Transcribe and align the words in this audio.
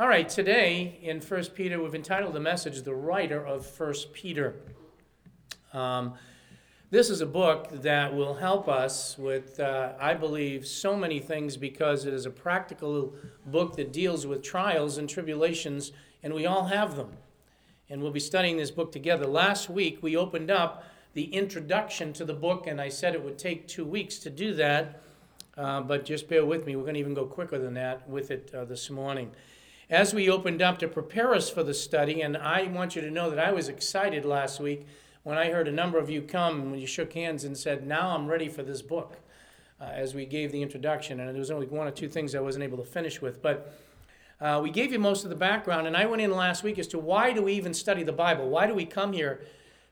All 0.00 0.06
right, 0.06 0.28
today 0.28 0.96
in 1.02 1.20
1 1.20 1.44
Peter, 1.56 1.82
we've 1.82 1.92
entitled 1.92 2.32
the 2.32 2.38
message, 2.38 2.82
The 2.82 2.94
Writer 2.94 3.44
of 3.44 3.66
1 3.80 3.94
Peter. 4.12 4.54
Um, 5.72 6.14
this 6.88 7.10
is 7.10 7.20
a 7.20 7.26
book 7.26 7.68
that 7.82 8.14
will 8.14 8.34
help 8.34 8.68
us 8.68 9.18
with, 9.18 9.58
uh, 9.58 9.94
I 9.98 10.14
believe, 10.14 10.68
so 10.68 10.96
many 10.96 11.18
things 11.18 11.56
because 11.56 12.04
it 12.04 12.14
is 12.14 12.26
a 12.26 12.30
practical 12.30 13.12
book 13.46 13.74
that 13.74 13.92
deals 13.92 14.24
with 14.24 14.40
trials 14.40 14.98
and 14.98 15.08
tribulations, 15.08 15.90
and 16.22 16.32
we 16.32 16.46
all 16.46 16.66
have 16.66 16.94
them. 16.94 17.16
And 17.90 18.00
we'll 18.00 18.12
be 18.12 18.20
studying 18.20 18.56
this 18.56 18.70
book 18.70 18.92
together. 18.92 19.26
Last 19.26 19.68
week, 19.68 20.00
we 20.00 20.16
opened 20.16 20.52
up 20.52 20.84
the 21.14 21.24
introduction 21.34 22.12
to 22.12 22.24
the 22.24 22.34
book, 22.34 22.68
and 22.68 22.80
I 22.80 22.88
said 22.88 23.16
it 23.16 23.24
would 23.24 23.36
take 23.36 23.66
two 23.66 23.84
weeks 23.84 24.20
to 24.20 24.30
do 24.30 24.54
that, 24.54 25.02
uh, 25.56 25.80
but 25.80 26.04
just 26.04 26.28
bear 26.28 26.46
with 26.46 26.66
me. 26.66 26.76
We're 26.76 26.82
going 26.82 26.94
to 26.94 27.00
even 27.00 27.14
go 27.14 27.26
quicker 27.26 27.58
than 27.58 27.74
that 27.74 28.08
with 28.08 28.30
it 28.30 28.54
uh, 28.54 28.64
this 28.64 28.90
morning 28.90 29.32
as 29.90 30.12
we 30.12 30.28
opened 30.28 30.60
up 30.60 30.78
to 30.78 30.88
prepare 30.88 31.34
us 31.34 31.48
for 31.48 31.62
the 31.62 31.72
study, 31.72 32.20
and 32.20 32.36
I 32.36 32.64
want 32.64 32.94
you 32.94 33.02
to 33.02 33.10
know 33.10 33.30
that 33.30 33.38
I 33.38 33.52
was 33.52 33.68
excited 33.68 34.24
last 34.24 34.60
week 34.60 34.86
when 35.22 35.38
I 35.38 35.50
heard 35.50 35.66
a 35.66 35.72
number 35.72 35.98
of 35.98 36.10
you 36.10 36.20
come 36.22 36.60
and 36.60 36.70
when 36.70 36.80
you 36.80 36.86
shook 36.86 37.14
hands 37.14 37.44
and 37.44 37.56
said, 37.56 37.86
Now 37.86 38.14
I'm 38.14 38.26
ready 38.26 38.48
for 38.48 38.62
this 38.62 38.82
book, 38.82 39.16
uh, 39.80 39.84
as 39.84 40.14
we 40.14 40.26
gave 40.26 40.52
the 40.52 40.62
introduction. 40.62 41.20
And 41.20 41.28
there 41.30 41.38
was 41.38 41.50
only 41.50 41.66
one 41.66 41.86
or 41.86 41.90
two 41.90 42.08
things 42.08 42.34
I 42.34 42.40
wasn't 42.40 42.64
able 42.64 42.78
to 42.78 42.84
finish 42.84 43.22
with. 43.22 43.40
But 43.40 43.74
uh, 44.40 44.60
we 44.62 44.70
gave 44.70 44.92
you 44.92 44.98
most 44.98 45.24
of 45.24 45.30
the 45.30 45.36
background, 45.36 45.86
and 45.86 45.96
I 45.96 46.06
went 46.06 46.22
in 46.22 46.30
last 46.30 46.62
week 46.62 46.78
as 46.78 46.86
to 46.88 46.98
why 46.98 47.32
do 47.32 47.42
we 47.42 47.54
even 47.54 47.72
study 47.72 48.02
the 48.02 48.12
Bible? 48.12 48.48
Why 48.48 48.66
do 48.66 48.74
we 48.74 48.84
come 48.84 49.12
here 49.12 49.40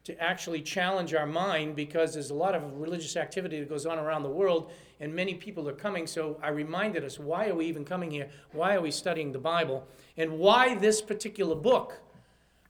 to 0.07 0.23
actually 0.23 0.63
challenge 0.63 1.15
our 1.15 1.27
mind? 1.27 1.77
Because 1.77 2.15
there's 2.15 2.31
a 2.31 2.35
lot 2.35 2.55
of 2.55 2.81
religious 2.81 3.17
activity 3.17 3.59
that 3.59 3.69
goes 3.69 3.87
on 3.87 3.99
around 3.99 4.23
the 4.23 4.31
world, 4.31 4.71
and 5.01 5.15
many 5.15 5.35
people 5.35 5.69
are 5.69 5.75
coming. 5.75 6.07
So 6.07 6.39
I 6.43 6.49
reminded 6.49 7.05
us 7.05 7.19
why 7.19 7.49
are 7.49 7.55
we 7.55 7.67
even 7.67 7.85
coming 7.85 8.11
here? 8.11 8.29
Why 8.53 8.77
are 8.77 8.81
we 8.81 8.91
studying 8.91 9.33
the 9.33 9.39
Bible? 9.39 9.87
And 10.17 10.39
why 10.39 10.77
this 10.77 11.03
particular 11.03 11.55
book? 11.55 12.01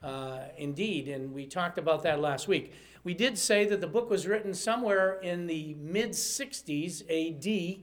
Uh, 0.03 0.45
indeed, 0.57 1.09
and 1.09 1.33
we 1.33 1.47
talked 1.47 1.79
about 1.79 2.03
that 2.05 2.21
last 2.21 2.49
week. 2.49 2.73
We 3.03 3.15
did 3.15 3.39
say 3.39 3.67
that 3.67 3.81
the 3.81 3.87
book 3.87 4.11
was 4.11 4.27
written 4.27 4.55
somewhere 4.55 5.21
in 5.21 5.47
the 5.47 5.75
mid 5.75 6.11
60s 6.11 7.03
AD, 7.09 7.81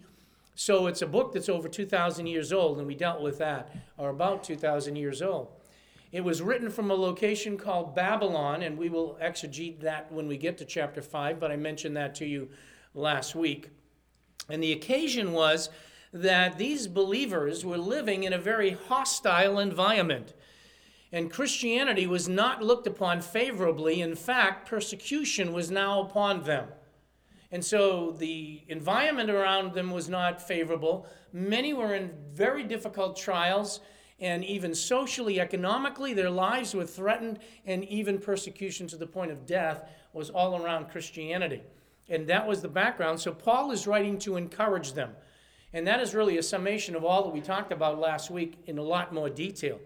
so 0.55 0.88
it's 0.88 1.02
a 1.02 1.08
book 1.08 1.33
that's 1.33 1.49
over 1.49 1.67
2,000 1.67 2.27
years 2.27 2.53
old, 2.53 2.77
and 2.77 2.88
we 2.88 2.95
dealt 2.95 3.22
with 3.22 3.38
that, 3.39 3.75
or 3.97 4.09
about 4.09 4.44
2,000 4.44 4.95
years 4.95 5.22
old. 5.22 5.49
It 6.14 6.23
was 6.23 6.44
written 6.44 6.69
from 6.69 6.92
a 6.92 6.95
location 6.95 7.58
called 7.58 7.95
Babylon, 7.95 8.61
and 8.61 8.78
we 8.78 8.88
will 8.88 9.17
exegete 9.19 9.81
that 9.81 10.11
when 10.11 10.28
we 10.28 10.38
get 10.38 10.59
to 10.59 10.66
chapter 10.66 11.02
5, 11.02 11.39
but 11.39 11.50
I 11.50 11.55
mentioned 11.55 11.97
that 11.97 12.14
to 12.16 12.25
you 12.25 12.50
last 12.94 13.33
week. 13.33 13.72
And 14.47 14.61
the 14.61 14.73
occasion 14.73 15.31
was 15.31 15.70
that 16.14 16.59
these 16.59 16.88
believers 16.88 17.66
were 17.66 17.80
living 17.80 18.25
in 18.25 18.31
a 18.31 18.38
very 18.38 18.78
hostile 18.88 19.58
environment. 19.58 20.36
And 21.11 21.31
Christianity 21.31 22.05
was 22.05 22.30
not 22.30 22.61
looked 22.61 22.86
upon 22.86 23.22
favorably. 23.22 24.00
In 24.00 24.16
fact, 24.16 24.70
persecution 24.70 25.52
was 25.52 25.72
now 25.72 26.00
upon 26.00 26.44
them. 26.44 26.67
And 27.52 27.66
so 27.66 28.11
the 28.11 28.61
environment 28.67 29.31
around 29.31 29.73
them 29.73 29.89
was 29.89 30.09
not 30.09 30.48
favorable. 30.48 31.08
Many 31.31 31.73
were 31.73 31.95
in 31.95 32.11
very 32.31 32.64
difficult 32.64 33.17
trials, 33.17 33.80
and 34.23 34.45
even 34.45 34.73
socially, 34.73 35.41
economically, 35.41 36.13
their 36.13 36.29
lives 36.29 36.73
were 36.73 36.85
threatened, 36.85 37.39
and 37.66 37.83
even 37.83 38.17
persecution 38.17 38.88
to 38.88 38.95
the 38.95 39.05
point 39.05 39.31
of 39.31 39.45
death 39.45 39.83
was 40.13 40.30
all 40.30 40.63
around 40.63 40.89
Christianity. 40.89 41.61
And 42.07 42.25
that 42.27 42.47
was 42.47 42.61
the 42.61 42.69
background. 42.69 43.19
So 43.19 43.33
Paul 43.33 43.71
is 43.71 43.85
writing 43.85 44.17
to 44.19 44.38
encourage 44.38 44.93
them. 44.93 45.11
And 45.73 45.85
that 45.88 45.99
is 45.99 46.15
really 46.15 46.38
a 46.38 46.43
summation 46.43 46.95
of 46.95 47.03
all 47.03 47.23
that 47.23 47.33
we 47.33 47.41
talked 47.41 47.73
about 47.73 47.99
last 47.99 48.31
week 48.31 48.59
in 48.65 48.77
a 48.77 48.81
lot 48.81 49.13
more 49.13 49.30
detail. 49.30 49.77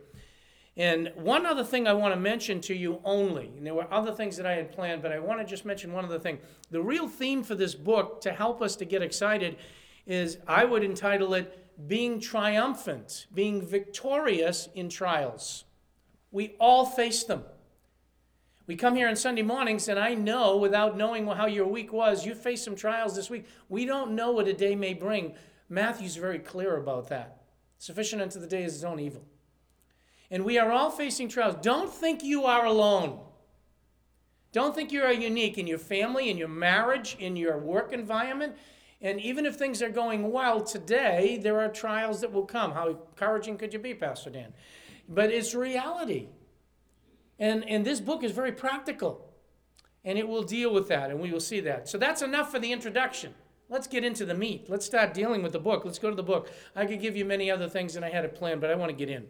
And 0.75 1.11
one 1.15 1.47
other 1.47 1.63
thing 1.63 1.87
I 1.87 1.93
want 1.93 2.13
to 2.13 2.19
mention 2.19 2.61
to 2.61 2.75
you 2.75 3.01
only, 3.03 3.51
and 3.57 3.65
there 3.65 3.73
were 3.73 3.91
other 3.91 4.11
things 4.11 4.37
that 4.37 4.45
I 4.45 4.53
had 4.53 4.71
planned, 4.71 5.01
but 5.01 5.11
I 5.11 5.17
want 5.17 5.39
to 5.39 5.47
just 5.47 5.65
mention 5.65 5.93
one 5.93 6.05
other 6.05 6.19
thing. 6.19 6.37
The 6.69 6.81
real 6.81 7.07
theme 7.07 7.41
for 7.41 7.55
this 7.55 7.73
book, 7.73 8.21
to 8.21 8.31
help 8.31 8.61
us 8.61 8.75
to 8.75 8.85
get 8.85 9.01
excited, 9.01 9.57
is 10.05 10.37
I 10.47 10.63
would 10.63 10.83
entitle 10.83 11.33
it 11.33 11.66
Being 11.85 12.19
Triumphant, 12.19 13.27
Being 13.33 13.61
Victorious 13.61 14.69
in 14.73 14.89
Trials. 14.89 15.65
We 16.31 16.55
all 16.59 16.85
face 16.85 17.23
them. 17.23 17.43
We 18.65 18.75
come 18.75 18.95
here 18.95 19.07
on 19.07 19.15
Sunday 19.15 19.43
mornings, 19.43 19.87
and 19.87 19.97
I 19.97 20.13
know 20.13 20.57
without 20.57 20.97
knowing 20.97 21.25
how 21.27 21.45
your 21.45 21.67
week 21.67 21.93
was, 21.93 22.25
you 22.25 22.35
faced 22.35 22.65
some 22.65 22.75
trials 22.75 23.15
this 23.15 23.29
week. 23.29 23.45
We 23.69 23.85
don't 23.85 24.11
know 24.11 24.31
what 24.31 24.47
a 24.47 24.53
day 24.53 24.75
may 24.75 24.93
bring. 24.93 25.35
Matthew's 25.69 26.17
very 26.17 26.39
clear 26.39 26.75
about 26.75 27.07
that. 27.09 27.43
Sufficient 27.77 28.21
unto 28.21 28.39
the 28.39 28.47
day 28.47 28.63
is 28.63 28.73
his 28.73 28.83
own 28.83 28.99
evil. 28.99 29.23
And 30.29 30.43
we 30.43 30.57
are 30.57 30.71
all 30.71 30.89
facing 30.89 31.29
trials. 31.29 31.55
Don't 31.61 31.93
think 31.93 32.23
you 32.23 32.43
are 32.43 32.65
alone. 32.65 33.19
Don't 34.51 34.75
think 34.75 34.91
you 34.91 35.03
are 35.03 35.13
unique 35.13 35.57
in 35.57 35.67
your 35.67 35.77
family, 35.77 36.29
in 36.29 36.37
your 36.37 36.47
marriage, 36.47 37.15
in 37.19 37.35
your 37.35 37.57
work 37.57 37.93
environment. 37.93 38.57
And 39.01 39.21
even 39.21 39.45
if 39.45 39.55
things 39.55 39.81
are 39.81 39.89
going 39.89 40.31
well 40.31 40.61
today, 40.61 41.39
there 41.41 41.59
are 41.59 41.69
trials 41.69 42.21
that 42.21 42.31
will 42.31 42.45
come. 42.45 42.71
How 42.71 42.89
encouraging 42.89 43.57
could 43.57 43.73
you 43.73 43.79
be, 43.79 43.93
Pastor 43.93 44.29
Dan? 44.29 44.53
But 45.07 45.31
it's 45.31 45.53
reality. 45.53 46.29
And, 47.39 47.67
and 47.69 47.85
this 47.85 47.99
book 47.99 48.23
is 48.23 48.31
very 48.31 48.51
practical, 48.51 49.29
and 50.03 50.17
it 50.17 50.27
will 50.27 50.41
deal 50.41 50.73
with 50.73 50.87
that, 50.87 51.11
and 51.11 51.19
we 51.19 51.31
will 51.31 51.39
see 51.39 51.59
that. 51.61 51.87
So 51.87 51.99
that's 51.99 52.23
enough 52.23 52.49
for 52.49 52.59
the 52.59 52.71
introduction. 52.71 53.35
Let's 53.69 53.85
get 53.85 54.03
into 54.03 54.25
the 54.25 54.33
meat. 54.33 54.69
Let's 54.69 54.85
start 54.85 55.13
dealing 55.13 55.43
with 55.43 55.51
the 55.51 55.59
book. 55.59 55.85
Let's 55.85 55.99
go 55.99 56.09
to 56.09 56.15
the 56.15 56.23
book. 56.23 56.49
I 56.75 56.85
could 56.85 57.01
give 57.01 57.15
you 57.15 57.25
many 57.25 57.51
other 57.51 57.69
things 57.69 57.93
than 57.93 58.03
I 58.03 58.09
had 58.09 58.33
planned, 58.33 58.61
but 58.61 58.71
I 58.71 58.75
want 58.75 58.89
to 58.89 58.95
get 58.95 59.09
in. 59.09 59.27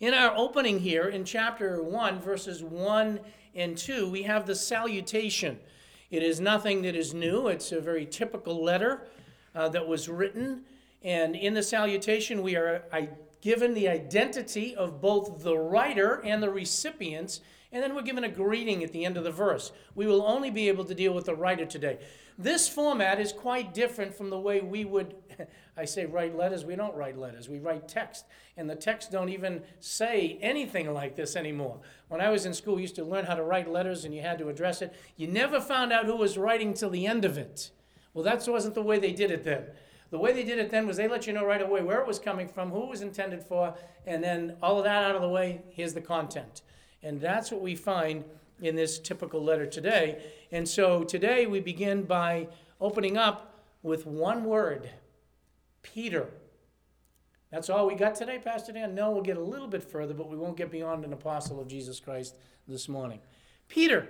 In 0.00 0.12
our 0.12 0.36
opening 0.36 0.80
here, 0.80 1.08
in 1.08 1.24
chapter 1.24 1.80
1, 1.82 2.20
verses 2.20 2.62
1 2.62 3.20
and 3.54 3.78
2, 3.78 4.10
we 4.10 4.24
have 4.24 4.46
the 4.46 4.54
salutation. 4.54 5.60
It 6.12 6.22
is 6.22 6.40
nothing 6.40 6.82
that 6.82 6.94
is 6.94 7.14
new, 7.14 7.48
it's 7.48 7.72
a 7.72 7.80
very 7.80 8.04
typical 8.04 8.62
letter 8.62 9.06
uh, 9.54 9.70
that 9.70 9.88
was 9.88 10.10
written. 10.10 10.60
And 11.02 11.34
in 11.34 11.54
the 11.54 11.62
salutation, 11.62 12.42
we 12.42 12.54
are 12.54 12.82
I, 12.92 13.08
given 13.40 13.72
the 13.72 13.88
identity 13.88 14.76
of 14.76 15.00
both 15.00 15.42
the 15.42 15.56
writer 15.56 16.20
and 16.22 16.42
the 16.42 16.50
recipients, 16.50 17.40
and 17.72 17.82
then 17.82 17.94
we're 17.94 18.02
given 18.02 18.24
a 18.24 18.28
greeting 18.28 18.84
at 18.84 18.92
the 18.92 19.04
end 19.04 19.16
of 19.16 19.24
the 19.24 19.30
verse. 19.30 19.72
We 19.94 20.06
will 20.06 20.22
only 20.22 20.50
be 20.50 20.68
able 20.68 20.84
to 20.84 20.94
deal 20.94 21.14
with 21.14 21.24
the 21.24 21.34
writer 21.34 21.64
today. 21.64 21.98
This 22.38 22.68
format 22.68 23.18
is 23.18 23.32
quite 23.32 23.72
different 23.72 24.14
from 24.14 24.30
the 24.30 24.38
way 24.38 24.60
we 24.60 24.84
would, 24.84 25.14
I 25.76 25.86
say 25.86 26.04
write 26.04 26.36
letters, 26.36 26.64
we 26.64 26.76
don't 26.76 26.94
write 26.94 27.16
letters, 27.16 27.48
we 27.48 27.58
write 27.58 27.88
text. 27.88 28.26
And 28.56 28.68
the 28.68 28.76
texts 28.76 29.10
don't 29.10 29.30
even 29.30 29.62
say 29.80 30.38
anything 30.42 30.92
like 30.92 31.16
this 31.16 31.34
anymore. 31.34 31.80
When 32.08 32.20
I 32.20 32.28
was 32.28 32.44
in 32.44 32.52
school, 32.52 32.76
we 32.76 32.82
used 32.82 32.96
to 32.96 33.04
learn 33.04 33.24
how 33.24 33.34
to 33.34 33.42
write 33.42 33.70
letters 33.70 34.04
and 34.04 34.14
you 34.14 34.20
had 34.20 34.38
to 34.38 34.48
address 34.50 34.82
it. 34.82 34.94
You 35.16 35.26
never 35.26 35.60
found 35.60 35.92
out 35.92 36.04
who 36.04 36.16
was 36.16 36.36
writing 36.36 36.74
till 36.74 36.90
the 36.90 37.06
end 37.06 37.24
of 37.24 37.38
it. 37.38 37.70
Well, 38.12 38.24
that 38.24 38.46
wasn't 38.46 38.74
the 38.74 38.82
way 38.82 38.98
they 38.98 39.12
did 39.12 39.30
it 39.30 39.44
then. 39.44 39.64
The 40.10 40.18
way 40.18 40.34
they 40.34 40.44
did 40.44 40.58
it 40.58 40.70
then 40.70 40.86
was 40.86 40.98
they 40.98 41.08
let 41.08 41.26
you 41.26 41.32
know 41.32 41.46
right 41.46 41.62
away 41.62 41.82
where 41.82 42.00
it 42.00 42.06
was 42.06 42.18
coming 42.18 42.46
from, 42.46 42.70
who 42.70 42.82
it 42.82 42.88
was 42.90 43.00
intended 43.00 43.42
for, 43.42 43.74
and 44.06 44.22
then 44.22 44.56
all 44.62 44.76
of 44.76 44.84
that 44.84 45.04
out 45.04 45.16
of 45.16 45.22
the 45.22 45.28
way, 45.28 45.62
here's 45.70 45.94
the 45.94 46.02
content. 46.02 46.60
And 47.02 47.20
that's 47.20 47.50
what 47.50 47.60
we 47.60 47.74
find 47.74 48.24
in 48.60 48.76
this 48.76 48.98
typical 48.98 49.42
letter 49.42 49.66
today. 49.66 50.22
And 50.52 50.68
so 50.68 51.02
today 51.02 51.46
we 51.46 51.60
begin 51.60 52.04
by 52.04 52.48
opening 52.80 53.16
up 53.16 53.60
with 53.82 54.06
one 54.06 54.44
word 54.44 54.88
Peter. 55.82 56.28
That's 57.50 57.68
all 57.68 57.86
we 57.86 57.94
got 57.96 58.14
today, 58.14 58.38
Pastor 58.38 58.72
Dan? 58.72 58.94
No, 58.94 59.10
we'll 59.10 59.22
get 59.22 59.36
a 59.36 59.42
little 59.42 59.68
bit 59.68 59.82
further, 59.82 60.14
but 60.14 60.30
we 60.30 60.36
won't 60.36 60.56
get 60.56 60.70
beyond 60.70 61.04
an 61.04 61.12
apostle 61.12 61.60
of 61.60 61.68
Jesus 61.68 62.00
Christ 62.00 62.34
this 62.66 62.88
morning. 62.88 63.18
Peter. 63.68 64.08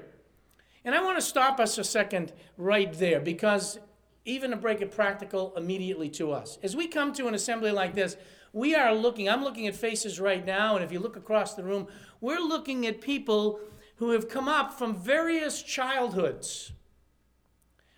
And 0.84 0.94
I 0.94 1.02
want 1.02 1.19
to 1.19 1.25
stop 1.25 1.58
us 1.58 1.78
a 1.78 1.84
second 1.84 2.32
right 2.56 2.92
there 2.92 3.20
because 3.20 3.78
even 4.24 4.50
to 4.50 4.56
break 4.56 4.80
it 4.80 4.90
practical 4.90 5.52
immediately 5.56 6.08
to 6.10 6.32
us. 6.32 6.58
As 6.62 6.76
we 6.76 6.86
come 6.86 7.12
to 7.14 7.26
an 7.26 7.34
assembly 7.34 7.70
like 7.70 7.94
this, 7.94 8.16
we 8.52 8.74
are 8.74 8.94
looking, 8.94 9.28
I'm 9.28 9.42
looking 9.42 9.66
at 9.66 9.74
faces 9.74 10.20
right 10.20 10.44
now, 10.44 10.76
and 10.76 10.84
if 10.84 10.92
you 10.92 11.00
look 11.00 11.16
across 11.16 11.54
the 11.54 11.64
room, 11.64 11.88
we're 12.20 12.40
looking 12.40 12.86
at 12.86 13.00
people 13.00 13.60
who 13.96 14.10
have 14.10 14.28
come 14.28 14.48
up 14.48 14.72
from 14.78 14.94
various 14.94 15.62
childhoods. 15.62 16.72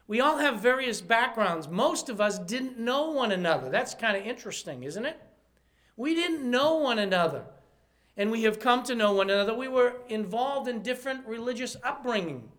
We 0.07 0.21
all 0.21 0.39
have 0.39 0.61
various 0.61 1.01
backgrounds. 1.01 1.69
Most 1.69 2.09
of 2.09 2.21
us 2.21 2.39
didn't 2.39 2.79
know 2.79 3.11
one 3.11 3.33
another. 3.33 3.71
That's 3.71 3.95
kind 3.95 4.17
of 4.17 4.27
interesting, 4.27 4.83
isn't 4.83 5.05
it? 5.05 5.19
We 5.97 6.15
didn't 6.15 6.49
know 6.49 6.77
one 6.77 6.99
another. 6.99 7.47
And 8.17 8.31
we 8.31 8.43
have 8.43 8.61
come 8.61 8.83
to 8.85 8.95
know 8.95 9.13
one 9.13 9.31
another. 9.31 9.55
We 9.55 9.69
were 9.69 9.95
involved 10.09 10.69
in 10.69 10.83
different 10.83 11.27
religious 11.27 11.77
upbringing. 11.83 12.51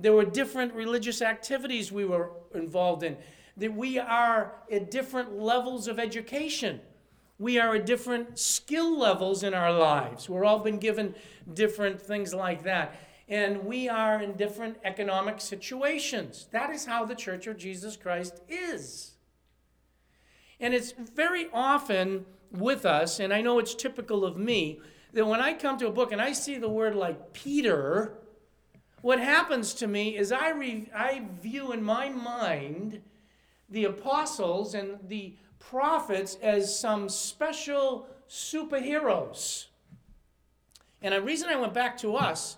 There 0.00 0.12
were 0.12 0.24
different 0.24 0.74
religious 0.74 1.20
activities 1.22 1.92
we 1.92 2.04
were 2.04 2.30
involved 2.54 3.02
in. 3.02 3.16
That 3.56 3.74
we 3.74 3.98
are 3.98 4.54
at 4.72 4.90
different 4.90 5.38
levels 5.38 5.86
of 5.88 5.98
education. 5.98 6.80
We 7.38 7.58
are 7.58 7.74
at 7.74 7.86
different 7.86 8.38
skill 8.38 8.98
levels 8.98 9.42
in 9.42 9.54
our 9.54 9.72
lives. 9.72 10.28
We're 10.28 10.44
all 10.44 10.60
been 10.60 10.78
given 10.78 11.14
different 11.52 12.00
things 12.00 12.32
like 12.32 12.62
that. 12.64 12.98
And 13.28 13.64
we 13.64 13.88
are 13.88 14.20
in 14.20 14.32
different 14.36 14.78
economic 14.84 15.40
situations. 15.40 16.48
That 16.50 16.70
is 16.70 16.86
how 16.86 17.04
the 17.04 17.14
Church 17.14 17.46
of 17.46 17.56
Jesus 17.56 17.96
Christ 17.96 18.40
is. 18.48 19.12
And 20.58 20.74
it's 20.74 20.92
very 20.92 21.48
often 21.52 22.26
with 22.52 22.84
us, 22.84 23.20
and 23.20 23.32
I 23.32 23.40
know 23.40 23.58
it's 23.58 23.74
typical 23.74 24.24
of 24.24 24.36
me, 24.36 24.80
that 25.12 25.26
when 25.26 25.40
I 25.40 25.54
come 25.54 25.78
to 25.78 25.86
a 25.86 25.92
book 25.92 26.12
and 26.12 26.20
I 26.20 26.32
see 26.32 26.58
the 26.58 26.68
word 26.68 26.94
like 26.94 27.32
Peter, 27.32 28.18
what 29.02 29.20
happens 29.20 29.74
to 29.74 29.86
me 29.86 30.16
is 30.16 30.32
I, 30.32 30.50
re- 30.50 30.90
I 30.94 31.22
view 31.40 31.72
in 31.72 31.82
my 31.82 32.08
mind 32.08 33.00
the 33.68 33.84
apostles 33.84 34.74
and 34.74 34.98
the 35.08 35.36
prophets 35.58 36.36
as 36.42 36.78
some 36.78 37.08
special 37.08 38.06
superheroes. 38.28 39.66
And 41.02 41.14
the 41.14 41.22
reason 41.22 41.48
I 41.48 41.56
went 41.56 41.72
back 41.72 41.96
to 41.98 42.16
us, 42.16 42.56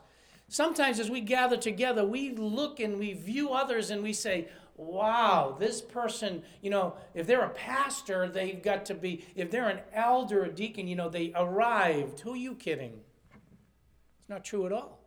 sometimes 0.48 0.98
as 0.98 1.10
we 1.10 1.20
gather 1.20 1.56
together, 1.56 2.04
we 2.04 2.30
look 2.30 2.80
and 2.80 2.98
we 2.98 3.12
view 3.12 3.52
others 3.52 3.90
and 3.90 4.02
we 4.02 4.12
say, 4.12 4.48
wow, 4.76 5.54
this 5.58 5.80
person, 5.80 6.42
you 6.60 6.70
know, 6.70 6.94
if 7.14 7.26
they're 7.26 7.44
a 7.44 7.50
pastor, 7.50 8.28
they've 8.28 8.62
got 8.62 8.84
to 8.86 8.94
be, 8.94 9.24
if 9.36 9.50
they're 9.50 9.68
an 9.68 9.80
elder, 9.92 10.44
a 10.44 10.50
deacon, 10.50 10.88
you 10.88 10.96
know, 10.96 11.08
they 11.08 11.32
arrived. 11.36 12.20
Who 12.20 12.32
are 12.32 12.36
you 12.36 12.54
kidding? 12.54 13.00
It's 14.18 14.28
not 14.28 14.44
true 14.44 14.66
at 14.66 14.72
all. 14.72 15.01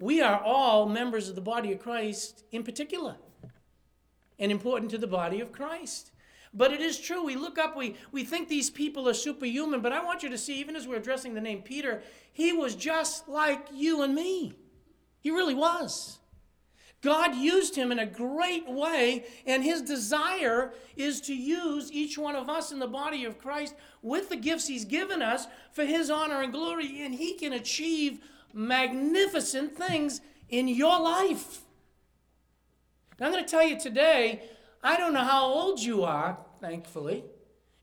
We 0.00 0.22
are 0.22 0.42
all 0.42 0.88
members 0.88 1.28
of 1.28 1.34
the 1.34 1.40
body 1.42 1.72
of 1.72 1.78
Christ 1.78 2.44
in 2.50 2.64
particular 2.64 3.16
and 4.38 4.50
important 4.50 4.90
to 4.92 4.98
the 4.98 5.06
body 5.06 5.40
of 5.40 5.52
Christ. 5.52 6.10
But 6.52 6.72
it 6.72 6.80
is 6.80 6.98
true. 6.98 7.24
We 7.24 7.36
look 7.36 7.58
up, 7.58 7.76
we, 7.76 7.94
we 8.10 8.24
think 8.24 8.48
these 8.48 8.70
people 8.70 9.08
are 9.08 9.14
superhuman, 9.14 9.82
but 9.82 9.92
I 9.92 10.02
want 10.02 10.22
you 10.22 10.30
to 10.30 10.38
see, 10.38 10.58
even 10.58 10.74
as 10.74 10.88
we're 10.88 10.96
addressing 10.96 11.34
the 11.34 11.40
name 11.40 11.62
Peter, 11.62 12.02
he 12.32 12.52
was 12.52 12.74
just 12.74 13.28
like 13.28 13.68
you 13.72 14.02
and 14.02 14.14
me. 14.14 14.54
He 15.20 15.30
really 15.30 15.54
was. 15.54 16.18
God 17.02 17.34
used 17.34 17.76
him 17.76 17.92
in 17.92 17.98
a 17.98 18.06
great 18.06 18.68
way, 18.68 19.24
and 19.46 19.62
his 19.62 19.80
desire 19.80 20.72
is 20.96 21.20
to 21.22 21.34
use 21.34 21.92
each 21.92 22.18
one 22.18 22.36
of 22.36 22.48
us 22.48 22.72
in 22.72 22.78
the 22.78 22.86
body 22.86 23.24
of 23.24 23.38
Christ 23.38 23.74
with 24.02 24.28
the 24.28 24.36
gifts 24.36 24.66
he's 24.66 24.84
given 24.84 25.22
us 25.22 25.46
for 25.72 25.84
his 25.84 26.10
honor 26.10 26.42
and 26.42 26.52
glory, 26.52 27.02
and 27.02 27.14
he 27.14 27.34
can 27.34 27.52
achieve 27.52 28.20
magnificent 28.52 29.76
things 29.76 30.20
in 30.48 30.68
your 30.68 30.98
life. 31.00 31.60
Now, 33.18 33.26
I'm 33.26 33.32
going 33.32 33.44
to 33.44 33.50
tell 33.50 33.66
you 33.66 33.78
today, 33.78 34.42
I 34.82 34.96
don't 34.96 35.12
know 35.12 35.24
how 35.24 35.44
old 35.44 35.80
you 35.80 36.04
are, 36.04 36.38
thankfully, 36.60 37.24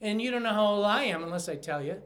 and 0.02 0.22
you 0.22 0.32
don't 0.32 0.44
know 0.44 0.54
how 0.54 0.66
old 0.66 0.86
I 0.86 1.04
am 1.04 1.24
unless 1.24 1.48
I 1.48 1.56
tell 1.56 1.82
you. 1.82 2.02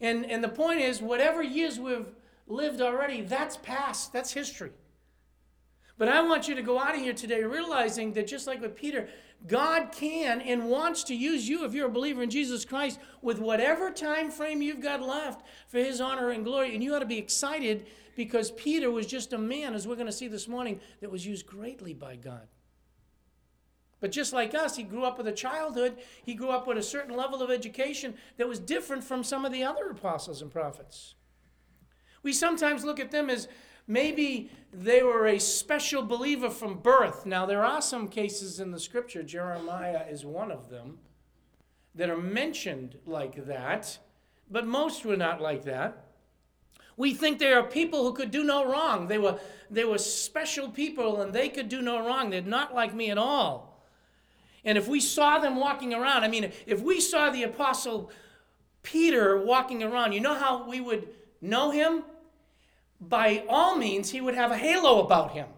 And, 0.00 0.24
and 0.26 0.42
the 0.42 0.48
point 0.48 0.80
is, 0.80 1.00
whatever 1.00 1.42
years 1.42 1.78
we've 1.78 2.08
lived 2.46 2.80
already, 2.80 3.22
that's 3.22 3.56
past, 3.58 4.12
that's 4.12 4.32
history. 4.32 4.72
But 5.98 6.08
I 6.08 6.22
want 6.22 6.48
you 6.48 6.54
to 6.54 6.62
go 6.62 6.78
out 6.78 6.94
of 6.94 7.00
here 7.00 7.12
today 7.12 7.42
realizing 7.44 8.12
that 8.14 8.26
just 8.26 8.46
like 8.46 8.60
with 8.60 8.74
Peter, 8.74 9.08
God 9.46 9.92
can 9.92 10.40
and 10.40 10.68
wants 10.68 11.04
to 11.04 11.14
use 11.14 11.48
you 11.48 11.64
if 11.64 11.74
you're 11.74 11.88
a 11.88 11.92
believer 11.92 12.22
in 12.22 12.30
Jesus 12.30 12.64
Christ 12.64 12.98
with 13.20 13.38
whatever 13.38 13.90
time 13.90 14.30
frame 14.30 14.62
you've 14.62 14.80
got 14.80 15.02
left 15.02 15.44
for 15.68 15.78
his 15.78 16.00
honor 16.00 16.30
and 16.30 16.44
glory. 16.44 16.74
And 16.74 16.82
you 16.82 16.94
ought 16.94 17.00
to 17.00 17.06
be 17.06 17.18
excited 17.18 17.86
because 18.16 18.50
Peter 18.52 18.90
was 18.90 19.06
just 19.06 19.32
a 19.32 19.38
man, 19.38 19.74
as 19.74 19.86
we're 19.86 19.96
going 19.96 20.06
to 20.06 20.12
see 20.12 20.28
this 20.28 20.48
morning, 20.48 20.80
that 21.00 21.10
was 21.10 21.26
used 21.26 21.46
greatly 21.46 21.94
by 21.94 22.16
God. 22.16 22.46
But 24.00 24.10
just 24.10 24.32
like 24.32 24.54
us, 24.54 24.76
he 24.76 24.82
grew 24.82 25.04
up 25.04 25.16
with 25.16 25.28
a 25.28 25.32
childhood, 25.32 25.98
he 26.24 26.34
grew 26.34 26.50
up 26.50 26.66
with 26.66 26.76
a 26.76 26.82
certain 26.82 27.16
level 27.16 27.40
of 27.40 27.50
education 27.50 28.14
that 28.36 28.48
was 28.48 28.58
different 28.58 29.04
from 29.04 29.22
some 29.22 29.44
of 29.44 29.52
the 29.52 29.62
other 29.62 29.88
apostles 29.90 30.42
and 30.42 30.50
prophets. 30.50 31.14
We 32.24 32.32
sometimes 32.32 32.84
look 32.84 32.98
at 32.98 33.12
them 33.12 33.30
as 33.30 33.48
maybe 33.86 34.50
they 34.72 35.02
were 35.02 35.26
a 35.26 35.38
special 35.38 36.02
believer 36.02 36.50
from 36.50 36.78
birth. 36.78 37.26
Now, 37.26 37.46
there 37.46 37.64
are 37.64 37.82
some 37.82 38.08
cases 38.08 38.60
in 38.60 38.70
the 38.70 38.80
scripture, 38.80 39.22
Jeremiah 39.22 40.06
is 40.08 40.24
one 40.24 40.50
of 40.50 40.70
them, 40.70 40.98
that 41.94 42.08
are 42.08 42.16
mentioned 42.16 42.96
like 43.04 43.46
that, 43.46 43.98
but 44.50 44.66
most 44.66 45.04
were 45.04 45.16
not 45.16 45.40
like 45.40 45.64
that. 45.64 46.06
We 46.96 47.14
think 47.14 47.38
they 47.38 47.52
are 47.52 47.62
people 47.62 48.04
who 48.04 48.12
could 48.12 48.30
do 48.30 48.44
no 48.44 48.70
wrong. 48.70 49.08
They 49.08 49.18
were, 49.18 49.38
they 49.70 49.84
were 49.84 49.98
special 49.98 50.68
people 50.68 51.20
and 51.22 51.32
they 51.32 51.48
could 51.48 51.68
do 51.68 51.80
no 51.80 52.06
wrong. 52.06 52.30
They're 52.30 52.42
not 52.42 52.74
like 52.74 52.94
me 52.94 53.10
at 53.10 53.18
all. 53.18 53.72
And 54.64 54.78
if 54.78 54.86
we 54.88 55.00
saw 55.00 55.38
them 55.38 55.56
walking 55.56 55.92
around, 55.92 56.22
I 56.22 56.28
mean, 56.28 56.52
if 56.66 56.80
we 56.80 57.00
saw 57.00 57.30
the 57.30 57.42
apostle 57.42 58.10
Peter 58.82 59.42
walking 59.42 59.82
around, 59.82 60.12
you 60.12 60.20
know 60.20 60.34
how 60.34 60.68
we 60.68 60.80
would 60.80 61.08
know 61.40 61.70
him? 61.70 62.04
By 63.08 63.44
all 63.48 63.76
means, 63.76 64.10
he 64.10 64.20
would 64.20 64.34
have 64.34 64.50
a 64.50 64.56
halo 64.56 65.00
about 65.00 65.32
him. 65.32 65.48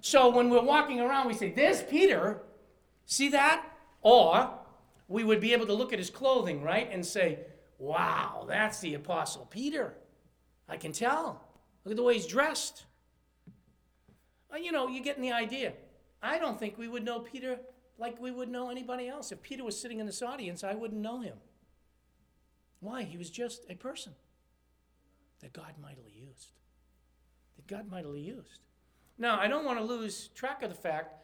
So 0.00 0.30
when 0.30 0.48
we're 0.48 0.62
walking 0.62 1.00
around, 1.00 1.26
we 1.26 1.34
say, 1.34 1.50
There's 1.50 1.82
Peter. 1.82 2.42
See 3.06 3.30
that? 3.30 3.64
Or 4.02 4.50
we 5.08 5.24
would 5.24 5.40
be 5.40 5.52
able 5.52 5.66
to 5.66 5.74
look 5.74 5.92
at 5.92 5.98
his 5.98 6.10
clothing, 6.10 6.62
right? 6.62 6.88
And 6.90 7.04
say, 7.04 7.40
Wow, 7.78 8.46
that's 8.48 8.80
the 8.80 8.94
Apostle 8.94 9.46
Peter. 9.50 9.94
I 10.68 10.76
can 10.76 10.92
tell. 10.92 11.44
Look 11.84 11.92
at 11.92 11.96
the 11.96 12.02
way 12.02 12.14
he's 12.14 12.26
dressed. 12.26 12.84
Well, 14.50 14.60
you 14.60 14.72
know, 14.72 14.88
you're 14.88 15.04
getting 15.04 15.22
the 15.22 15.32
idea. 15.32 15.74
I 16.22 16.38
don't 16.38 16.58
think 16.58 16.78
we 16.78 16.88
would 16.88 17.04
know 17.04 17.20
Peter 17.20 17.58
like 17.98 18.20
we 18.20 18.30
would 18.30 18.48
know 18.48 18.70
anybody 18.70 19.08
else. 19.08 19.32
If 19.32 19.42
Peter 19.42 19.64
was 19.64 19.78
sitting 19.78 19.98
in 19.98 20.06
this 20.06 20.22
audience, 20.22 20.62
I 20.64 20.74
wouldn't 20.74 21.00
know 21.00 21.20
him. 21.20 21.36
Why? 22.80 23.02
He 23.02 23.18
was 23.18 23.28
just 23.28 23.64
a 23.68 23.74
person 23.74 24.12
that 25.40 25.52
God 25.52 25.74
mightily 25.80 26.12
used 26.14 26.52
that 27.58 27.66
God 27.66 27.90
mightily 27.90 28.20
used. 28.20 28.60
Now, 29.18 29.38
I 29.38 29.48
don't 29.48 29.64
want 29.64 29.78
to 29.78 29.84
lose 29.84 30.28
track 30.28 30.62
of 30.62 30.70
the 30.70 30.76
fact, 30.76 31.14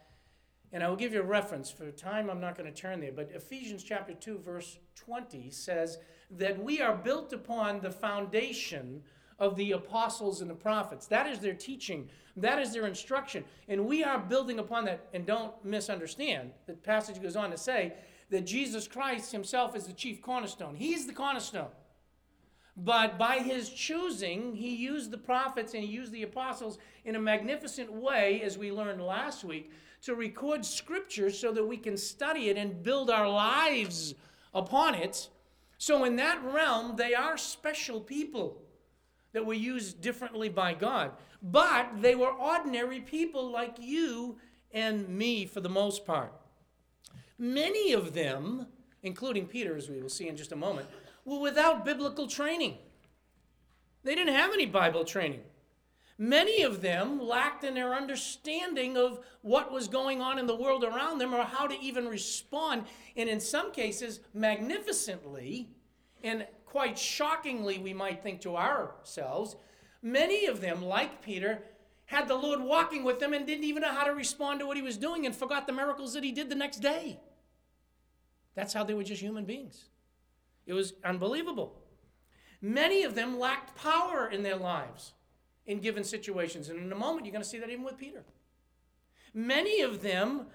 and 0.73 0.83
I 0.83 0.89
will 0.89 0.97
give 0.97 1.15
you 1.15 1.21
a 1.21 1.25
reference. 1.25 1.71
For 1.71 1.91
time, 1.93 2.29
I'm 2.29 2.41
not 2.41 2.59
going 2.59 2.71
to 2.71 2.77
turn 2.77 3.01
there, 3.01 3.13
but 3.13 3.31
Ephesians 3.33 3.85
chapter 3.85 4.13
2, 4.13 4.39
verse 4.39 4.79
20 4.97 5.49
says 5.51 5.99
that 6.33 6.63
we 6.63 6.81
are 6.81 6.97
built 6.97 7.33
upon 7.33 7.81
the 7.81 7.91
foundation 7.91 9.03
of 9.39 9.55
the 9.57 9.73
apostles 9.73 10.41
and 10.41 10.51
the 10.51 10.55
prophets. 10.55 11.07
That 11.07 11.29
is 11.29 11.39
their 11.39 11.55
teaching, 11.55 12.09
that 12.37 12.59
is 12.59 12.73
their 12.73 12.87
instruction. 12.87 13.45
And 13.69 13.87
we 13.87 14.03
are 14.03 14.19
building 14.19 14.59
upon 14.59 14.85
that. 14.87 15.07
And 15.15 15.25
don't 15.25 15.53
misunderstand, 15.65 16.51
the 16.67 16.73
passage 16.73 17.23
goes 17.23 17.37
on 17.37 17.51
to 17.53 17.57
say 17.57 17.95
that 18.31 18.47
Jesus 18.47 18.89
Christ 18.89 19.31
himself 19.31 19.77
is 19.77 19.87
the 19.87 19.93
chief 19.93 20.21
cornerstone. 20.21 20.75
He's 20.75 21.07
the 21.07 21.13
cornerstone. 21.13 21.69
But 22.77 23.19
by 23.19 23.39
his 23.39 23.71
choosing, 23.71 24.57
he 24.57 24.75
used 24.75 25.11
the 25.11 25.19
prophets 25.19 25.75
and 25.75 25.85
he 25.85 25.89
used 25.89 26.13
the 26.13 26.25
apostles 26.25 26.79
in 27.05 27.15
a 27.15 27.21
magnificent 27.21 27.93
way, 27.93 28.43
as 28.43 28.59
we 28.59 28.73
learned 28.73 29.01
last 29.01 29.45
week, 29.45 29.71
to 30.03 30.15
record 30.15 30.65
scripture 30.65 31.31
so 31.31 31.53
that 31.53 31.65
we 31.65 31.77
can 31.77 31.97
study 31.97 32.49
it 32.49 32.57
and 32.57 32.83
build 32.83 33.11
our 33.11 33.29
lives 33.29 34.15
upon 34.53 34.95
it. 34.95 35.29
So, 35.79 36.05
in 36.05 36.17
that 36.17 36.43
realm, 36.43 36.97
they 36.97 37.15
are 37.15 37.37
special 37.39 38.01
people 38.01 38.61
that 39.33 39.45
were 39.45 39.55
used 39.55 40.01
differently 40.01 40.49
by 40.49 40.75
God. 40.75 41.13
But 41.43 42.01
they 42.01 42.15
were 42.15 42.31
ordinary 42.31 43.01
people 43.01 43.51
like 43.51 43.77
you 43.79 44.39
and 44.73 45.09
me 45.09 45.47
for 45.47 45.61
the 45.61 45.69
most 45.69 46.07
part. 46.07 46.33
Many 47.39 47.93
of 47.93 48.15
them, 48.15 48.67
including 49.03 49.47
Peter, 49.47 49.77
as 49.77 49.89
we 49.89 50.01
will 50.01 50.09
see 50.09 50.29
in 50.29 50.37
just 50.37 50.53
a 50.53 50.57
moment, 50.57 50.89
were 51.25 51.39
without 51.39 51.85
biblical 51.85 52.27
training. 52.27 52.79
They 54.03 54.15
didn't 54.15 54.35
have 54.35 54.53
any 54.53 54.67
Bible 54.67 55.05
training. 55.05 55.41
Many 56.17 56.63
of 56.63 56.81
them 56.81 57.21
lacked 57.21 57.65
in 57.65 57.75
their 57.75 57.95
understanding 57.95 58.97
of 58.97 59.25
what 59.43 59.73
was 59.73 59.89
going 59.89 60.21
on 60.21 60.39
in 60.39 60.47
the 60.47 60.55
world 60.55 60.85
around 60.85 61.19
them 61.19 61.35
or 61.35 61.43
how 61.43 61.67
to 61.67 61.81
even 61.81 62.07
respond. 62.07 62.85
And 63.17 63.29
in 63.29 63.41
some 63.41 63.73
cases, 63.73 64.21
magnificently 64.33 65.71
and 66.23 66.47
quite 66.67 66.99
shockingly, 66.99 67.79
we 67.79 67.93
might 67.93 68.23
think 68.23 68.41
to 68.43 68.57
ourselves, 68.57 69.57
many 70.03 70.47
of 70.47 70.61
them, 70.61 70.83
like 70.85 71.21
Peter, 71.21 71.63
had 72.07 72.29
the 72.29 72.35
Lord 72.35 72.61
walking 72.61 73.03
with 73.03 73.19
them 73.19 73.33
and 73.33 73.47
didn't 73.47 73.65
even 73.65 73.83
know 73.83 73.93
how 73.93 74.05
to 74.05 74.13
respond 74.13 74.61
to 74.61 74.67
what 74.67 74.77
he 74.77 74.83
was 74.83 74.97
doing 74.97 75.27
and 75.27 75.35
forgot 75.35 75.67
the 75.67 75.73
miracles 75.73 76.13
that 76.15 76.23
he 76.23 76.33
did 76.33 76.49
the 76.49 76.55
next 76.55 76.79
day. 76.79 77.19
That's 78.55 78.73
how 78.73 78.85
they 78.85 78.95
were 78.95 79.03
just 79.03 79.23
human 79.23 79.45
beings. 79.45 79.89
It 80.67 80.73
was 80.73 80.95
unbelievable. 81.05 81.75
Many 82.61 83.03
of 83.03 83.15
them 83.15 83.39
lacked 83.39 83.77
power 83.77 84.29
in 84.29 84.43
their 84.43 84.57
lives 84.57 85.13
in 85.67 85.81
given 85.81 86.05
situations. 86.05 86.69
And 86.69 86.79
in 86.79 86.93
a 86.93 86.97
moment, 86.97 87.27
you're 87.27 87.33
going 87.33 87.43
to 87.43 87.49
see 87.49 87.59
that 87.59 87.71
even 87.71 87.85
with 87.85 87.99
Peter. 87.99 88.25
Many 89.35 89.81
of 89.81 90.03
them 90.03 90.47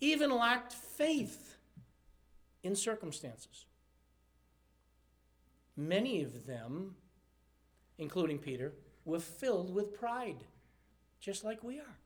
even 0.00 0.30
lacked 0.30 0.72
faith 0.72 1.56
in 2.62 2.74
circumstances. 2.74 3.66
Many 5.76 6.22
of 6.22 6.46
them, 6.46 6.96
including 7.98 8.38
Peter, 8.38 8.72
were 9.04 9.20
filled 9.20 9.74
with 9.74 9.98
pride, 9.98 10.44
just 11.20 11.44
like 11.44 11.62
we 11.62 11.78
are. 11.78 11.98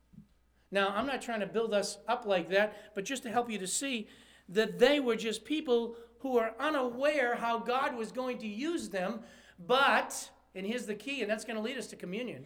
Now, 0.71 0.89
I'm 0.89 1.07
not 1.07 1.21
trying 1.21 1.39
to 1.39 1.47
build 1.47 1.73
us 1.73 1.97
up 2.07 2.25
like 2.25 2.49
that, 2.49 2.93
but 2.93 3.05
just 3.05 3.23
to 3.23 3.29
help 3.29 3.49
you 3.49 3.57
to 3.57 3.67
see 3.67 4.07
that 4.49 4.79
they 4.79 4.99
were 4.99 5.15
just 5.15 5.45
people 5.45 5.95
who 6.19 6.37
are 6.37 6.53
unaware 6.59 7.35
how 7.35 7.59
God 7.59 7.95
was 7.95 8.11
going 8.11 8.37
to 8.39 8.47
use 8.47 8.89
them. 8.89 9.21
But, 9.65 10.29
and 10.55 10.65
here's 10.65 10.85
the 10.85 10.95
key, 10.95 11.21
and 11.21 11.29
that's 11.29 11.45
going 11.45 11.55
to 11.55 11.61
lead 11.61 11.77
us 11.77 11.87
to 11.87 11.95
communion 11.95 12.45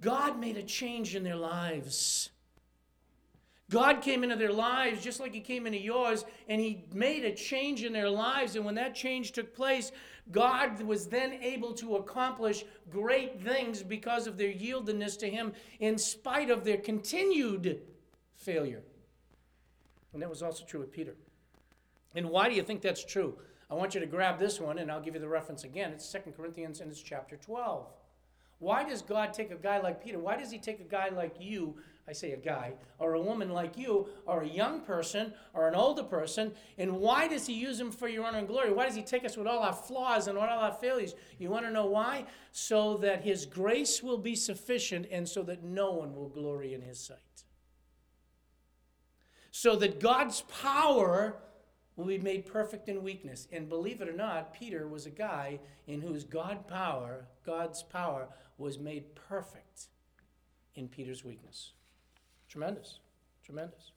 God 0.00 0.38
made 0.38 0.56
a 0.56 0.62
change 0.62 1.14
in 1.14 1.22
their 1.22 1.36
lives. 1.36 2.30
God 3.70 4.02
came 4.02 4.22
into 4.22 4.36
their 4.36 4.52
lives 4.52 5.02
just 5.02 5.20
like 5.20 5.32
He 5.32 5.40
came 5.40 5.66
into 5.66 5.80
yours, 5.80 6.24
and 6.48 6.60
He 6.60 6.84
made 6.92 7.24
a 7.24 7.34
change 7.34 7.82
in 7.82 7.92
their 7.92 8.10
lives. 8.10 8.56
And 8.56 8.64
when 8.64 8.74
that 8.74 8.94
change 8.94 9.32
took 9.32 9.54
place, 9.54 9.90
God 10.30 10.82
was 10.82 11.06
then 11.06 11.32
able 11.34 11.72
to 11.74 11.96
accomplish 11.96 12.64
great 12.90 13.40
things 13.40 13.82
because 13.82 14.26
of 14.26 14.36
their 14.36 14.52
yieldedness 14.52 15.18
to 15.20 15.30
Him, 15.30 15.52
in 15.80 15.96
spite 15.96 16.50
of 16.50 16.64
their 16.64 16.76
continued 16.76 17.82
failure. 18.34 18.82
And 20.12 20.22
that 20.22 20.30
was 20.30 20.42
also 20.42 20.64
true 20.64 20.80
with 20.80 20.92
Peter. 20.92 21.14
And 22.14 22.30
why 22.30 22.48
do 22.48 22.54
you 22.54 22.62
think 22.62 22.80
that's 22.80 23.04
true? 23.04 23.36
I 23.70 23.74
want 23.74 23.94
you 23.94 24.00
to 24.00 24.06
grab 24.06 24.38
this 24.38 24.60
one, 24.60 24.78
and 24.78 24.90
I'll 24.90 25.00
give 25.00 25.14
you 25.14 25.20
the 25.20 25.28
reference 25.28 25.64
again. 25.64 25.92
It's 25.92 26.10
2 26.12 26.32
Corinthians, 26.36 26.80
and 26.80 26.90
it's 26.90 27.02
chapter 27.02 27.36
12. 27.36 27.86
Why 28.58 28.88
does 28.88 29.02
God 29.02 29.32
take 29.32 29.50
a 29.50 29.56
guy 29.56 29.80
like 29.80 30.02
Peter? 30.02 30.18
Why 30.18 30.36
does 30.36 30.50
He 30.50 30.58
take 30.58 30.80
a 30.80 30.84
guy 30.84 31.08
like 31.08 31.36
you 31.40 31.76
I 32.06 32.12
say 32.12 32.32
a 32.32 32.36
guy, 32.36 32.74
or 32.98 33.14
a 33.14 33.20
woman 33.20 33.50
like 33.50 33.78
you, 33.78 34.08
or 34.26 34.42
a 34.42 34.48
young 34.48 34.80
person, 34.80 35.32
or 35.54 35.68
an 35.68 35.74
older 35.74 36.02
person, 36.02 36.52
and 36.76 36.98
why 36.98 37.28
does 37.28 37.46
he 37.46 37.54
use 37.54 37.78
them 37.78 37.90
for 37.90 38.08
your 38.08 38.26
honor 38.26 38.38
and 38.38 38.46
glory? 38.46 38.72
Why 38.72 38.84
does 38.84 38.94
he 38.94 39.02
take 39.02 39.24
us 39.24 39.38
with 39.38 39.46
all 39.46 39.60
our 39.60 39.72
flaws 39.72 40.28
and 40.28 40.36
all 40.36 40.44
our 40.44 40.72
failures? 40.72 41.14
You 41.38 41.48
want 41.48 41.64
to 41.64 41.72
know 41.72 41.86
why? 41.86 42.26
So 42.52 42.98
that 42.98 43.24
his 43.24 43.46
grace 43.46 44.02
will 44.02 44.18
be 44.18 44.36
sufficient 44.36 45.06
and 45.10 45.26
so 45.26 45.42
that 45.44 45.64
no 45.64 45.92
one 45.92 46.14
will 46.14 46.28
glory 46.28 46.74
in 46.74 46.82
his 46.82 46.98
sight. 46.98 47.18
So 49.50 49.74
that 49.76 49.98
God's 49.98 50.42
power 50.42 51.36
will 51.96 52.04
be 52.06 52.18
made 52.18 52.46
perfect 52.46 52.88
in 52.88 53.02
weakness. 53.02 53.46
And 53.52 53.68
believe 53.68 54.00
it 54.00 54.08
or 54.08 54.16
not, 54.16 54.52
Peter 54.52 54.88
was 54.88 55.06
a 55.06 55.10
guy 55.10 55.60
in 55.86 56.00
whose 56.00 56.24
God 56.24 56.66
power, 56.66 57.26
God's 57.44 57.82
power, 57.82 58.28
was 58.58 58.78
made 58.78 59.14
perfect 59.14 59.88
in 60.74 60.88
Peter's 60.88 61.24
weakness. 61.24 61.72
Tremendous. 62.48 62.98
Tremendous. 63.44 63.92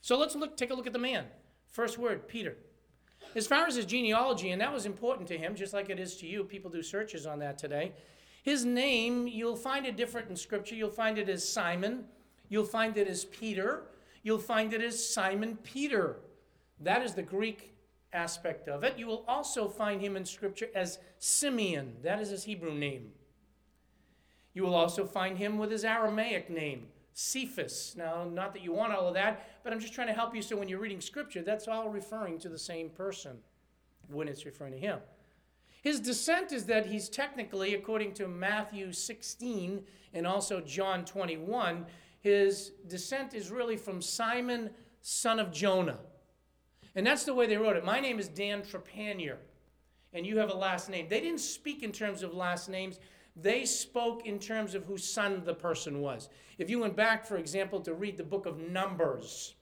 So 0.00 0.16
let's 0.18 0.34
look, 0.34 0.56
take 0.56 0.70
a 0.70 0.74
look 0.74 0.86
at 0.86 0.92
the 0.92 0.98
man. 0.98 1.26
First 1.66 1.98
word, 1.98 2.26
Peter. 2.26 2.56
As 3.36 3.46
far 3.46 3.66
as 3.66 3.76
his 3.76 3.84
genealogy, 3.84 4.50
and 4.50 4.60
that 4.60 4.72
was 4.72 4.86
important 4.86 5.28
to 5.28 5.38
him, 5.38 5.54
just 5.54 5.72
like 5.72 5.90
it 5.90 6.00
is 6.00 6.16
to 6.16 6.26
you, 6.26 6.42
people 6.44 6.70
do 6.70 6.82
searches 6.82 7.26
on 7.26 7.38
that 7.40 7.58
today. 7.58 7.92
His 8.42 8.64
name, 8.64 9.28
you'll 9.28 9.56
find 9.56 9.84
it 9.84 9.96
different 9.96 10.30
in 10.30 10.36
Scripture. 10.36 10.74
You'll 10.74 10.90
find 10.90 11.18
it 11.18 11.28
as 11.28 11.46
Simon. 11.46 12.06
You'll 12.48 12.64
find 12.64 12.96
it 12.96 13.06
as 13.06 13.26
Peter. 13.26 13.82
You'll 14.22 14.38
find 14.38 14.72
it 14.72 14.80
as 14.80 15.06
Simon 15.06 15.58
Peter. 15.62 16.16
That 16.80 17.02
is 17.02 17.14
the 17.14 17.22
Greek 17.22 17.74
aspect 18.12 18.68
of 18.68 18.84
it. 18.84 18.98
You 18.98 19.06
will 19.06 19.24
also 19.28 19.68
find 19.68 20.00
him 20.00 20.16
in 20.16 20.24
Scripture 20.24 20.68
as 20.74 20.98
Simeon. 21.18 21.96
That 22.02 22.20
is 22.20 22.30
his 22.30 22.44
Hebrew 22.44 22.74
name. 22.74 23.12
You 24.52 24.62
will 24.62 24.74
also 24.74 25.04
find 25.04 25.38
him 25.38 25.58
with 25.58 25.70
his 25.70 25.84
Aramaic 25.84 26.50
name, 26.50 26.88
Cephas. 27.12 27.94
Now, 27.96 28.24
not 28.24 28.52
that 28.54 28.62
you 28.62 28.72
want 28.72 28.92
all 28.92 29.06
of 29.06 29.14
that, 29.14 29.62
but 29.62 29.72
I'm 29.72 29.78
just 29.78 29.94
trying 29.94 30.08
to 30.08 30.12
help 30.12 30.34
you 30.34 30.42
so 30.42 30.56
when 30.56 30.68
you're 30.68 30.80
reading 30.80 31.00
scripture, 31.00 31.42
that's 31.42 31.68
all 31.68 31.88
referring 31.88 32.38
to 32.40 32.48
the 32.48 32.58
same 32.58 32.90
person 32.90 33.38
when 34.08 34.26
it's 34.26 34.44
referring 34.44 34.72
to 34.72 34.78
him. 34.78 34.98
His 35.82 36.00
descent 36.00 36.52
is 36.52 36.66
that 36.66 36.86
he's 36.86 37.08
technically, 37.08 37.74
according 37.74 38.12
to 38.14 38.28
Matthew 38.28 38.92
16 38.92 39.82
and 40.12 40.26
also 40.26 40.60
John 40.60 41.04
21, 41.04 41.86
his 42.20 42.72
descent 42.88 43.34
is 43.34 43.50
really 43.50 43.76
from 43.76 44.02
Simon, 44.02 44.70
son 45.00 45.38
of 45.38 45.52
Jonah. 45.52 45.98
And 46.94 47.06
that's 47.06 47.24
the 47.24 47.34
way 47.34 47.46
they 47.46 47.56
wrote 47.56 47.76
it. 47.76 47.84
My 47.84 48.00
name 48.00 48.18
is 48.18 48.28
Dan 48.28 48.62
Trepanier, 48.62 49.36
and 50.12 50.26
you 50.26 50.38
have 50.38 50.50
a 50.50 50.56
last 50.56 50.88
name. 50.88 51.06
They 51.08 51.20
didn't 51.20 51.40
speak 51.40 51.82
in 51.82 51.92
terms 51.92 52.22
of 52.22 52.34
last 52.34 52.68
names. 52.68 52.98
They 53.36 53.64
spoke 53.64 54.26
in 54.26 54.38
terms 54.38 54.74
of 54.74 54.84
whose 54.84 55.04
son 55.04 55.42
the 55.44 55.54
person 55.54 56.00
was. 56.00 56.28
If 56.58 56.68
you 56.68 56.80
went 56.80 56.96
back, 56.96 57.24
for 57.24 57.36
example, 57.36 57.80
to 57.80 57.94
read 57.94 58.16
the 58.16 58.24
book 58.24 58.46
of 58.46 58.58
Numbers, 58.58 59.54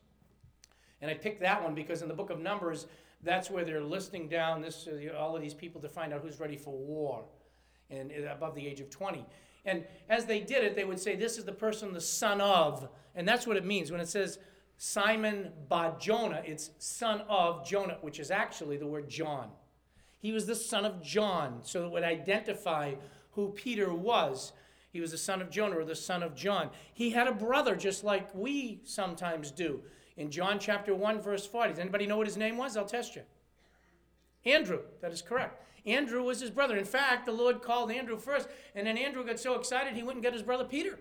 and 1.01 1.11
I 1.11 1.15
picked 1.15 1.41
that 1.43 1.63
one 1.63 1.75
because 1.75 2.03
in 2.03 2.09
the 2.09 2.15
book 2.15 2.31
of 2.31 2.41
Numbers, 2.41 2.87
that's 3.23 3.51
where 3.51 3.65
they're 3.65 3.83
listing 3.83 4.29
down 4.29 4.63
this, 4.63 4.89
uh, 4.89 5.17
all 5.17 5.37
of 5.37 5.43
these 5.43 5.55
people 5.55 5.81
to 5.81 5.89
find 5.89 6.13
out 6.13 6.23
who's 6.23 6.41
ready 6.41 6.57
for 6.57 6.77
war 6.77 7.25
and 7.91 8.11
uh, 8.13 8.33
above 8.33 8.55
the 8.55 8.67
age 8.67 8.81
of 8.81 8.91
20. 8.91 9.25
And 9.65 9.85
as 10.09 10.25
they 10.25 10.41
did 10.41 10.65
it, 10.65 10.75
they 10.75 10.85
would 10.85 10.99
say, 11.01 11.15
This 11.15 11.37
is 11.37 11.45
the 11.45 11.53
person, 11.53 11.93
the 11.93 12.01
son 12.01 12.41
of. 12.41 12.89
And 13.15 13.29
that's 13.29 13.47
what 13.47 13.57
it 13.57 13.65
means. 13.65 13.91
When 13.91 14.01
it 14.01 14.09
says 14.09 14.39
Simon 14.81 15.51
Bar 15.69 15.97
Jonah, 15.99 16.41
it's 16.45 16.71
son 16.79 17.23
of 17.29 17.67
Jonah, 17.67 17.99
which 18.01 18.21
is 18.21 18.31
actually 18.31 18.77
the 18.77 18.87
word 18.87 19.09
John. 19.09 19.51
He 20.21 20.31
was 20.31 20.47
the 20.47 20.55
son 20.55 20.85
of 20.85 21.03
John, 21.03 21.59
so 21.65 21.85
it 21.85 21.91
would 21.91 22.05
identify 22.05 22.95
who 23.33 23.51
Peter 23.51 23.93
was. 23.93 24.53
He 24.93 25.01
was 25.01 25.11
the 25.11 25.19
son 25.19 25.43
of 25.43 25.51
Jonah 25.51 25.79
or 25.79 25.85
the 25.85 25.97
son 25.97 26.23
of 26.23 26.37
John. 26.37 26.71
He 26.95 27.11
had 27.11 27.27
a 27.27 27.33
brother 27.33 27.75
just 27.75 28.05
like 28.05 28.33
we 28.33 28.81
sometimes 28.85 29.51
do. 29.51 29.83
In 30.17 30.31
John 30.31 30.61
chapter 30.61 30.95
1, 30.95 31.21
verse 31.21 31.45
40. 31.45 31.71
Does 31.71 31.81
anybody 31.81 32.07
know 32.07 32.17
what 32.17 32.29
his 32.29 32.37
name 32.37 32.57
was? 32.57 32.77
I'll 32.77 32.85
test 32.85 33.17
you. 33.17 33.23
Andrew. 34.45 34.81
That 35.01 35.13
is 35.13 35.23
correct. 35.23 35.61
Andrew 35.87 36.23
was 36.23 36.41
his 36.41 36.51
brother. 36.51 36.77
In 36.77 36.85
fact, 36.85 37.27
the 37.27 37.33
Lord 37.33 37.63
called 37.63 37.91
Andrew 37.91 38.19
first, 38.19 38.49
and 38.77 38.87
then 38.87 38.97
Andrew 38.97 39.27
got 39.27 39.41
so 39.41 39.55
excited 39.55 39.95
he 39.95 40.03
went 40.05 40.17
and 40.17 40.25
got 40.25 40.33
his 40.33 40.43
brother 40.43 40.65
Peter. 40.65 41.01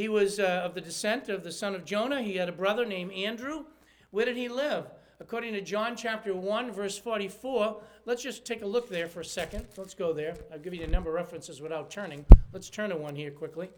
He 0.00 0.08
was 0.08 0.40
uh, 0.40 0.62
of 0.64 0.74
the 0.74 0.80
descent 0.80 1.28
of 1.28 1.44
the 1.44 1.52
son 1.52 1.74
of 1.74 1.84
Jonah. 1.84 2.22
He 2.22 2.36
had 2.36 2.48
a 2.48 2.52
brother 2.52 2.86
named 2.86 3.12
Andrew. 3.12 3.66
Where 4.10 4.24
did 4.24 4.36
he 4.36 4.48
live? 4.48 4.86
according 5.20 5.52
to 5.52 5.60
John 5.60 5.94
chapter 5.96 6.34
1, 6.34 6.72
verse 6.72 6.98
44. 6.98 7.82
Let's 8.06 8.22
just 8.22 8.46
take 8.46 8.62
a 8.62 8.66
look 8.66 8.88
there 8.88 9.06
for 9.06 9.20
a 9.20 9.24
second. 9.24 9.66
Let's 9.76 9.92
go 9.92 10.12
there. 10.14 10.34
I'll 10.50 10.58
give 10.58 10.74
you 10.74 10.82
a 10.82 10.86
number 10.86 11.10
of 11.10 11.14
references 11.14 11.60
without 11.60 11.90
turning. 11.90 12.24
Let's 12.52 12.70
turn 12.70 12.88
to 12.88 12.96
one 12.96 13.14
here 13.14 13.30
quickly. 13.30 13.68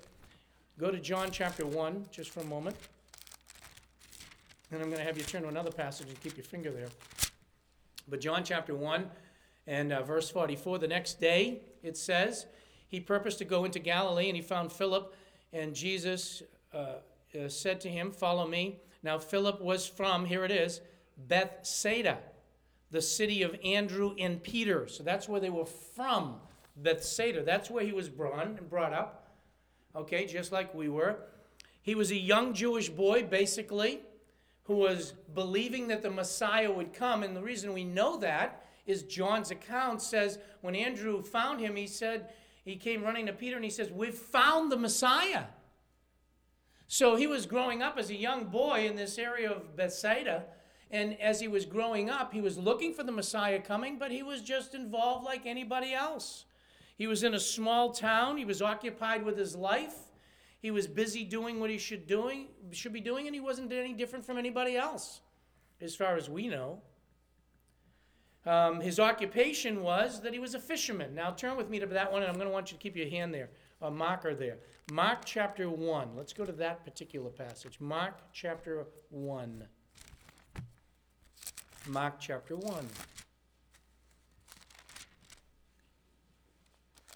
Go 0.78 0.92
to 0.92 1.00
John 1.00 1.30
chapter 1.32 1.66
1 1.66 2.06
just 2.12 2.30
for 2.30 2.40
a 2.40 2.44
moment. 2.44 2.76
And 4.70 4.80
I'm 4.80 4.86
going 4.86 5.00
to 5.00 5.04
have 5.04 5.18
you 5.18 5.24
turn 5.24 5.42
to 5.42 5.48
another 5.48 5.72
passage 5.72 6.08
and 6.08 6.20
keep 6.22 6.36
your 6.36 6.44
finger 6.44 6.70
there. 6.70 6.88
But 8.08 8.20
John 8.20 8.44
chapter 8.44 8.76
1 8.76 9.10
and 9.66 9.92
uh, 9.92 10.02
verse 10.02 10.30
44, 10.30 10.78
the 10.78 10.88
next 10.88 11.20
day 11.20 11.62
it 11.82 11.96
says, 11.96 12.46
He 12.86 13.00
purposed 13.00 13.38
to 13.38 13.44
go 13.44 13.64
into 13.64 13.80
Galilee 13.80 14.28
and 14.28 14.36
he 14.36 14.42
found 14.42 14.72
Philip, 14.72 15.12
and 15.52 15.74
Jesus 15.74 16.42
uh, 16.72 16.94
uh, 17.38 17.48
said 17.48 17.80
to 17.82 17.88
him, 17.88 18.10
Follow 18.10 18.46
me. 18.46 18.80
Now, 19.02 19.18
Philip 19.18 19.60
was 19.60 19.86
from, 19.86 20.24
here 20.24 20.44
it 20.44 20.50
is, 20.50 20.80
Bethsaida, 21.16 22.18
the 22.90 23.02
city 23.02 23.42
of 23.42 23.56
Andrew 23.64 24.14
and 24.18 24.42
Peter. 24.42 24.86
So 24.88 25.02
that's 25.02 25.28
where 25.28 25.40
they 25.40 25.50
were 25.50 25.66
from, 25.66 26.36
Bethsaida. 26.76 27.42
That's 27.42 27.70
where 27.70 27.84
he 27.84 27.92
was 27.92 28.08
born 28.08 28.56
and 28.58 28.70
brought 28.70 28.92
up, 28.92 29.30
okay, 29.96 30.26
just 30.26 30.52
like 30.52 30.74
we 30.74 30.88
were. 30.88 31.16
He 31.82 31.94
was 31.94 32.12
a 32.12 32.16
young 32.16 32.54
Jewish 32.54 32.88
boy, 32.88 33.24
basically, 33.24 34.00
who 34.64 34.76
was 34.76 35.14
believing 35.34 35.88
that 35.88 36.02
the 36.02 36.10
Messiah 36.10 36.70
would 36.70 36.92
come. 36.92 37.24
And 37.24 37.36
the 37.36 37.42
reason 37.42 37.72
we 37.72 37.84
know 37.84 38.16
that 38.18 38.64
is 38.86 39.02
John's 39.02 39.50
account 39.50 40.00
says 40.00 40.38
when 40.60 40.76
Andrew 40.76 41.22
found 41.22 41.60
him, 41.60 41.74
he 41.74 41.88
said, 41.88 42.32
he 42.64 42.76
came 42.76 43.02
running 43.02 43.26
to 43.26 43.32
Peter 43.32 43.56
and 43.56 43.64
he 43.64 43.70
says, 43.70 43.90
We've 43.90 44.14
found 44.14 44.70
the 44.70 44.76
Messiah. 44.76 45.44
So 46.86 47.16
he 47.16 47.26
was 47.26 47.46
growing 47.46 47.82
up 47.82 47.98
as 47.98 48.10
a 48.10 48.14
young 48.14 48.44
boy 48.44 48.86
in 48.86 48.96
this 48.96 49.18
area 49.18 49.50
of 49.50 49.76
Bethsaida 49.76 50.44
and 50.92 51.18
as 51.22 51.40
he 51.40 51.48
was 51.48 51.64
growing 51.64 52.10
up, 52.10 52.34
he 52.34 52.42
was 52.42 52.58
looking 52.58 52.92
for 52.92 53.02
the 53.02 53.10
Messiah 53.12 53.58
coming, 53.58 53.98
but 53.98 54.12
he 54.12 54.22
was 54.22 54.42
just 54.42 54.74
involved 54.74 55.24
like 55.24 55.46
anybody 55.46 55.94
else. 55.94 56.44
He 56.98 57.06
was 57.06 57.24
in 57.24 57.34
a 57.34 57.40
small 57.40 57.92
town, 57.92 58.36
he 58.36 58.44
was 58.44 58.60
occupied 58.60 59.24
with 59.24 59.38
his 59.38 59.56
life. 59.56 59.96
He 60.60 60.70
was 60.70 60.86
busy 60.86 61.24
doing 61.24 61.58
what 61.58 61.70
he 61.70 61.78
should 61.78 62.06
doing 62.06 62.48
should 62.70 62.92
be 62.92 63.00
doing, 63.00 63.26
and 63.26 63.34
he 63.34 63.40
wasn't 63.40 63.72
any 63.72 63.94
different 63.94 64.24
from 64.24 64.38
anybody 64.38 64.76
else, 64.76 65.22
as 65.80 65.96
far 65.96 66.14
as 66.14 66.28
we 66.28 66.46
know. 66.46 66.82
Um, 68.44 68.80
his 68.80 68.98
occupation 68.98 69.82
was 69.82 70.20
that 70.22 70.32
he 70.32 70.38
was 70.40 70.54
a 70.54 70.58
fisherman. 70.58 71.14
Now 71.14 71.30
turn 71.30 71.56
with 71.56 71.70
me 71.70 71.78
to 71.78 71.86
that 71.86 72.10
one, 72.12 72.22
and 72.22 72.28
I'm 72.28 72.36
going 72.36 72.48
to 72.48 72.52
want 72.52 72.72
you 72.72 72.76
to 72.76 72.82
keep 72.82 72.96
your 72.96 73.08
hand 73.08 73.32
there, 73.32 73.50
a 73.80 73.90
marker 73.90 74.34
there. 74.34 74.58
Mark 74.90 75.24
chapter 75.24 75.70
1. 75.70 76.16
Let's 76.16 76.32
go 76.32 76.44
to 76.44 76.52
that 76.52 76.84
particular 76.84 77.30
passage. 77.30 77.78
Mark 77.80 78.18
chapter 78.32 78.86
1. 79.10 79.64
Mark 81.86 82.18
chapter 82.18 82.56
1. 82.56 82.88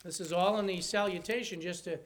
This 0.05 0.21
is 0.21 0.33
all 0.33 0.59
in 0.61 0.67
the 0.67 0.81
salutation 0.81 1.61
just 1.61 1.83
to 1.85 1.99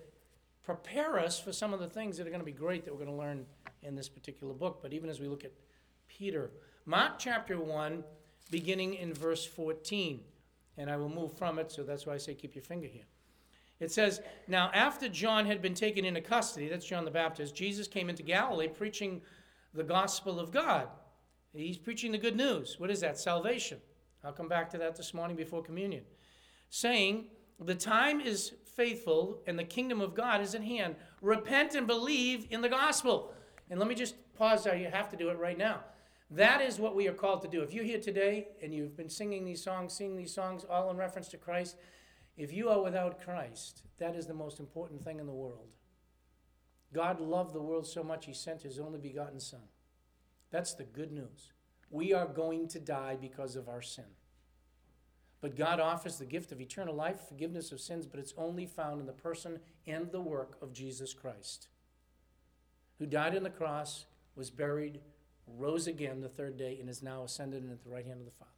prepare 0.63 1.19
us 1.19 1.39
for 1.39 1.53
some 1.53 1.75
of 1.75 1.81
the 1.81 1.89
things 1.89 2.17
that 2.17 2.27
are 2.27 2.31
going 2.31 2.41
to 2.41 2.47
be 2.47 2.53
great 2.53 2.87
that 2.87 2.93
we're 2.93 3.05
going 3.05 3.11
to 3.11 3.23
learn 3.23 3.45
in 3.83 3.95
this 3.95 4.09
particular 4.09 4.55
book. 4.55 4.81
But 4.81 4.95
even 4.95 5.11
as 5.11 5.21
we 5.21 5.29
look 5.29 5.45
at 5.45 5.53
Peter, 6.09 6.51
Mark 6.87 7.19
chapter 7.19 7.61
1, 7.61 8.03
beginning 8.51 8.95
in 8.95 9.15
verse 9.15 9.45
14. 9.45 10.21
And 10.77 10.91
I 10.91 10.97
will 10.97 11.09
move 11.09 11.37
from 11.37 11.59
it, 11.59 11.71
so 11.71 11.83
that's 11.83 12.07
why 12.07 12.15
I 12.15 12.19
say 12.19 12.35
keep 12.35 12.55
your 12.55 12.65
finger 12.65 12.87
here. 12.87 13.05
It 13.81 13.91
says, 13.91 14.21
Now 14.49 14.71
after 14.73 15.09
John 15.09 15.47
had 15.47 15.63
been 15.63 15.75
taken 15.75 16.05
into 16.05 16.21
custody, 16.21 16.69
that's 16.69 16.87
John 16.87 17.05
the 17.05 17.11
Baptist, 17.11 17.55
Jesus 17.55 17.87
came 17.87 18.09
into 18.09 18.23
Galilee 18.23 18.69
preaching 18.69 19.21
the 19.75 19.85
gospel 19.85 20.41
of 20.41 20.51
God 20.51 20.89
He's 21.53 21.79
preaching 21.79 22.13
the 22.13 22.19
good 22.19 22.37
news. 22.37 22.79
What 22.79 22.91
is 22.91 23.01
that? 23.01 23.19
Salvation. 23.19 23.79
I'll 24.23 24.33
come 24.33 24.49
back 24.49 24.71
to 24.71 24.79
that 24.79 24.97
this 24.97 25.15
morning 25.15 25.37
before 25.37 25.63
communion. 25.63 26.05
Saying 26.69 27.27
The 27.59 27.75
time 27.75 28.21
is 28.21 28.53
faithful 28.77 29.43
and 29.47 29.59
the 29.59 29.65
kingdom 29.65 30.01
of 30.01 30.15
God 30.15 30.41
is 30.41 30.55
at 30.55 30.63
hand. 30.63 30.97
Repent 31.21 31.75
and 31.75 31.87
believe 31.87 32.47
in 32.51 32.61
the 32.61 32.69
gospel. 32.69 33.35
And 33.69 33.79
let 33.79 33.89
me 33.89 33.95
just 33.95 34.15
pause 34.35 34.65
there. 34.65 34.77
You 34.77 34.89
have 34.89 35.09
to 35.11 35.17
do 35.17 35.29
it 35.31 35.39
right 35.39 35.59
now. 35.59 35.81
That 36.31 36.61
is 36.61 36.79
what 36.79 36.95
we 36.95 37.09
are 37.09 37.13
called 37.13 37.43
to 37.43 37.49
do. 37.49 37.63
If 37.63 37.75
you're 37.75 37.85
here 37.85 38.01
today 38.01 38.49
and 38.63 38.73
you've 38.73 38.97
been 38.97 39.11
singing 39.11 39.45
these 39.45 39.63
songs, 39.63 39.93
singing 39.93 40.17
these 40.17 40.33
songs 40.33 40.65
all 40.69 40.91
in 40.91 40.97
reference 40.97 41.29
to 41.29 41.37
Christ, 41.37 41.77
if 42.37 42.53
you 42.53 42.69
are 42.69 42.81
without 42.81 43.21
Christ, 43.21 43.83
that 43.99 44.15
is 44.15 44.27
the 44.27 44.35
most 44.35 44.61
important 44.61 45.03
thing 45.03 45.19
in 45.19 45.27
the 45.27 45.33
world. 45.33 45.69
God 46.93 47.21
loved 47.21 47.53
the 47.53 47.63
world 47.63 47.87
so 47.87 48.03
much, 48.05 48.27
he 48.27 48.33
sent 48.33 48.63
his 48.63 48.79
only 48.79 48.99
begotten 48.99 49.41
Son. 49.41 49.61
That's 50.51 50.75
the 50.75 50.85
good 50.85 51.13
news. 51.13 51.53
We 51.91 52.13
are 52.13 52.27
going 52.27 52.69
to 52.69 52.81
die 52.81 53.17
because 53.21 53.57
of 53.57 53.69
our 53.69 53.83
sin. 53.83 54.05
But 55.41 55.57
God 55.57 55.81
offers 55.81 56.19
the 56.19 56.27
gift 56.27 56.53
of 56.53 56.61
eternal 56.61 56.95
life, 56.95 57.21
forgiveness 57.29 57.73
of 57.73 57.81
sins, 57.81 58.07
but 58.07 58.21
it's 58.21 58.35
only 58.37 58.67
found 58.67 59.01
in 59.01 59.07
the 59.07 59.13
person 59.13 59.59
and 59.87 60.11
the 60.11 60.21
work 60.21 60.57
of 60.63 60.73
Jesus 60.73 61.15
Christ, 61.15 61.69
who 62.99 63.07
died 63.07 63.37
on 63.37 63.43
the 63.43 63.51
cross, 63.51 64.05
was 64.37 64.51
buried, 64.51 65.01
rose 65.59 65.87
again 65.87 66.21
the 66.21 66.29
third 66.29 66.57
day, 66.57 66.79
and 66.81 66.89
is 66.89 67.03
now 67.03 67.23
ascended 67.23 67.63
and 67.63 67.73
at 67.73 67.83
the 67.83 67.91
right 67.91 68.05
hand 68.05 68.21
of 68.21 68.27
the 68.27 68.33
Father. 68.33 68.51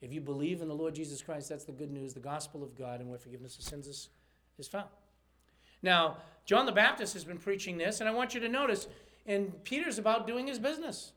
If 0.00 0.12
you 0.12 0.20
believe 0.20 0.60
in 0.60 0.68
the 0.68 0.74
Lord 0.74 0.94
Jesus 0.94 1.22
Christ, 1.22 1.48
that's 1.48 1.64
the 1.64 1.72
good 1.72 1.90
news, 1.90 2.12
the 2.12 2.20
gospel 2.20 2.62
of 2.62 2.76
God, 2.76 3.00
and 3.00 3.08
where 3.08 3.18
forgiveness 3.18 3.56
of 3.56 3.64
sins 3.64 3.86
is, 3.86 4.10
is 4.58 4.68
found. 4.68 4.88
Now, 5.82 6.18
John 6.44 6.66
the 6.66 6.72
Baptist 6.72 7.14
has 7.14 7.24
been 7.24 7.38
preaching 7.38 7.78
this, 7.78 8.00
and 8.00 8.08
I 8.08 8.12
want 8.12 8.34
you 8.34 8.40
to 8.40 8.48
notice, 8.48 8.86
and 9.26 9.64
Peter's 9.64 9.98
about 9.98 10.26
doing 10.26 10.46
his 10.46 10.58
business. 10.58 11.12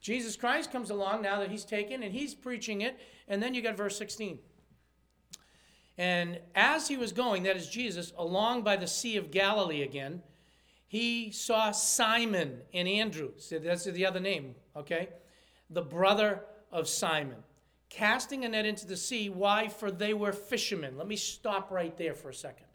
Jesus 0.00 0.36
Christ 0.36 0.70
comes 0.70 0.90
along 0.90 1.22
now 1.22 1.40
that 1.40 1.50
he's 1.50 1.64
taken, 1.64 2.02
and 2.02 2.12
he's 2.12 2.34
preaching 2.34 2.80
it, 2.80 2.98
and 3.28 3.42
then 3.42 3.54
you 3.54 3.62
got 3.62 3.76
verse 3.76 3.96
16. 3.98 4.38
And 5.98 6.38
as 6.54 6.88
he 6.88 6.96
was 6.96 7.12
going, 7.12 7.42
that 7.42 7.56
is 7.56 7.68
Jesus, 7.68 8.12
along 8.16 8.62
by 8.62 8.76
the 8.76 8.86
Sea 8.86 9.16
of 9.16 9.30
Galilee 9.30 9.82
again, 9.82 10.22
he 10.90 11.30
saw 11.30 11.70
Simon 11.70 12.62
and 12.74 12.88
Andrew. 12.88 13.30
So 13.36 13.60
that's 13.60 13.84
the 13.84 14.04
other 14.04 14.18
name, 14.18 14.56
okay? 14.74 15.10
The 15.70 15.82
brother 15.82 16.42
of 16.72 16.88
Simon. 16.88 17.36
Casting 17.90 18.44
a 18.44 18.48
net 18.48 18.66
into 18.66 18.88
the 18.88 18.96
sea. 18.96 19.28
Why? 19.28 19.68
For 19.68 19.92
they 19.92 20.14
were 20.14 20.32
fishermen. 20.32 20.98
Let 20.98 21.06
me 21.06 21.14
stop 21.14 21.70
right 21.70 21.96
there 21.96 22.14
for 22.14 22.30
a 22.30 22.34
second. 22.34 22.66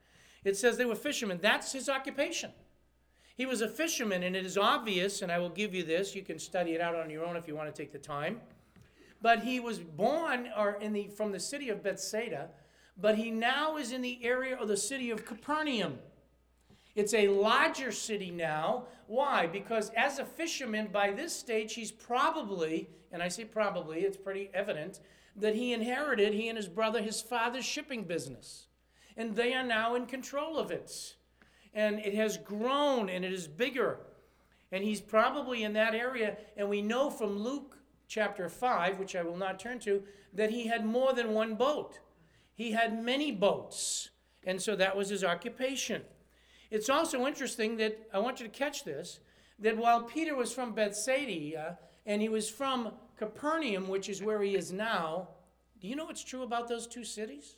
It 0.46 0.56
says 0.56 0.78
they 0.78 0.86
were 0.86 0.96
fishermen. 0.96 1.40
That's 1.42 1.74
his 1.74 1.90
occupation. 1.90 2.52
He 3.36 3.46
was 3.46 3.60
a 3.60 3.68
fisherman, 3.68 4.24
and 4.24 4.34
it 4.34 4.46
is 4.46 4.58
obvious, 4.58 5.22
and 5.22 5.30
I 5.30 5.38
will 5.38 5.50
give 5.50 5.76
you 5.76 5.84
this. 5.84 6.16
You 6.16 6.22
can 6.22 6.40
study 6.40 6.72
it 6.72 6.80
out 6.80 6.96
on 6.96 7.10
your 7.10 7.26
own 7.26 7.36
if 7.36 7.50
you 7.50 7.56
want 7.58 7.68
to 7.68 7.82
take 7.82 7.92
the 7.92 8.00
time. 8.00 8.40
But 9.22 9.40
he 9.40 9.60
was 9.60 9.80
born 9.80 10.48
or 10.58 10.78
in 10.80 10.94
the, 10.94 11.10
from 11.10 11.34
the 11.34 11.40
city 11.42 11.68
of 11.68 11.84
Bethsaida, 11.84 12.48
but 12.98 13.18
he 13.18 13.30
now 13.30 13.76
is 13.76 13.92
in 13.92 14.02
the 14.02 14.24
area 14.24 14.56
of 14.56 14.70
the 14.70 14.78
city 14.78 15.12
of 15.12 15.26
Capernaum. 15.26 16.00
It's 16.96 17.14
a 17.14 17.28
larger 17.28 17.92
city 17.92 18.32
now. 18.32 18.86
Why? 19.08 19.48
Because 19.48 19.92
as 19.98 20.18
a 20.18 20.26
fisherman, 20.26 20.88
by 20.92 21.12
this 21.12 21.36
stage, 21.36 21.74
he's 21.74 21.92
probably, 21.92 22.90
and 23.12 23.22
I 23.22 23.28
say 23.28 23.44
probably, 23.44 24.00
it's 24.00 24.18
pretty 24.18 24.50
evident, 24.54 25.02
that 25.36 25.56
he 25.56 25.74
inherited, 25.74 26.34
he 26.34 26.48
and 26.48 26.58
his 26.58 26.70
brother, 26.70 27.02
his 27.02 27.22
father's 27.22 27.66
shipping 27.66 28.04
business. 28.04 28.68
And 29.18 29.36
they 29.36 29.54
are 29.54 29.64
now 29.64 29.96
in 29.96 30.06
control 30.06 30.58
of 30.58 30.72
it. 30.72 31.16
And 31.74 32.00
it 32.00 32.16
has 32.16 32.38
grown 32.38 33.10
and 33.10 33.26
it 33.26 33.34
is 33.34 33.48
bigger. 33.48 34.00
And 34.72 34.84
he's 34.84 35.02
probably 35.02 35.64
in 35.64 35.74
that 35.74 35.94
area. 35.94 36.38
And 36.56 36.70
we 36.70 36.82
know 36.82 37.10
from 37.10 37.38
Luke 37.38 37.78
chapter 38.08 38.48
5, 38.48 39.00
which 39.00 39.16
I 39.16 39.24
will 39.24 39.38
not 39.38 39.60
turn 39.60 39.80
to, 39.80 40.04
that 40.34 40.52
he 40.52 40.68
had 40.68 40.86
more 40.86 41.14
than 41.14 41.34
one 41.34 41.56
boat. 41.56 42.00
He 42.54 42.72
had 42.72 43.04
many 43.04 43.32
boats. 43.32 44.10
And 44.46 44.62
so 44.62 44.76
that 44.78 44.96
was 44.96 45.10
his 45.10 45.24
occupation. 45.24 46.04
It's 46.76 46.90
also 46.90 47.26
interesting 47.26 47.78
that 47.78 47.98
I 48.14 48.20
want 48.20 48.42
you 48.42 48.46
to 48.46 48.52
catch 48.52 48.84
this 48.84 49.22
that 49.60 49.78
while 49.78 50.04
Peter 50.04 50.36
was 50.36 50.52
from 50.52 50.74
Bethsaida 50.74 51.78
and 52.06 52.22
he 52.22 52.28
was 52.28 52.50
from 52.50 52.92
Capernaum, 53.16 53.88
which 53.88 54.10
is 54.10 54.22
where 54.22 54.42
he 54.42 54.56
is 54.56 54.74
now, 54.74 55.30
do 55.80 55.88
you 55.88 55.96
know 55.96 56.04
what's 56.04 56.22
true 56.22 56.44
about 56.44 56.68
those 56.68 56.86
two 56.86 57.06
cities? 57.06 57.56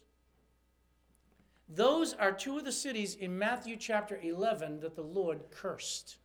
Those 1.67 2.13
are 2.13 2.31
two 2.31 2.59
of 2.59 2.65
the 2.65 2.71
cities 2.71 3.15
in 3.15 3.39
Matthew 3.39 3.75
chapter 3.75 4.19
11 4.21 4.81
that 4.81 4.95
the 4.95 5.01
Lord 5.01 5.49
cursed. 5.49 6.17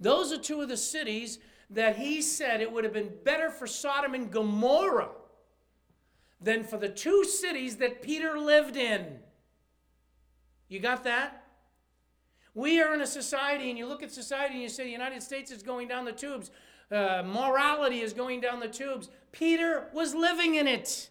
Those 0.00 0.32
are 0.32 0.38
two 0.38 0.62
of 0.62 0.70
the 0.70 0.76
cities 0.78 1.38
that 1.68 1.96
he 1.96 2.22
said 2.22 2.62
it 2.62 2.72
would 2.72 2.84
have 2.84 2.94
been 2.94 3.12
better 3.24 3.50
for 3.50 3.66
Sodom 3.66 4.14
and 4.14 4.30
Gomorrah 4.30 5.10
than 6.40 6.64
for 6.64 6.78
the 6.78 6.88
two 6.88 7.24
cities 7.24 7.76
that 7.76 8.00
Peter 8.00 8.38
lived 8.38 8.78
in. 8.78 9.18
You 10.68 10.80
got 10.80 11.04
that? 11.04 11.44
We 12.54 12.80
are 12.80 12.92
in 12.92 13.00
a 13.00 13.06
society, 13.06 13.70
and 13.70 13.78
you 13.78 13.86
look 13.86 14.02
at 14.02 14.10
society 14.10 14.54
and 14.54 14.62
you 14.62 14.68
say 14.68 14.84
the 14.84 14.90
United 14.90 15.22
States 15.22 15.50
is 15.50 15.62
going 15.62 15.88
down 15.88 16.04
the 16.04 16.12
tubes. 16.12 16.50
Uh, 16.90 17.22
morality 17.24 18.00
is 18.00 18.12
going 18.12 18.40
down 18.40 18.60
the 18.60 18.68
tubes. 18.68 19.10
Peter 19.32 19.88
was 19.92 20.14
living 20.14 20.54
in 20.54 20.66
it. 20.66 21.10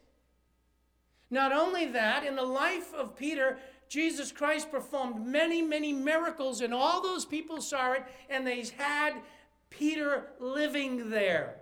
Not 1.30 1.52
only 1.52 1.86
that, 1.86 2.26
in 2.26 2.36
the 2.36 2.44
life 2.44 2.94
of 2.94 3.16
Peter, 3.16 3.60
Jesus 3.90 4.32
Christ 4.32 4.72
performed 4.72 5.26
many, 5.26 5.62
many 5.62 5.94
miracles, 5.94 6.62
and 6.62 6.74
all 6.74 7.02
those 7.02 7.26
people 7.26 7.62
saw 7.62 7.94
it, 7.94 8.04
and 8.30 8.46
they 8.46 8.64
had 8.78 9.14
Peter 9.70 10.28
living 10.40 11.10
there. 11.10 11.62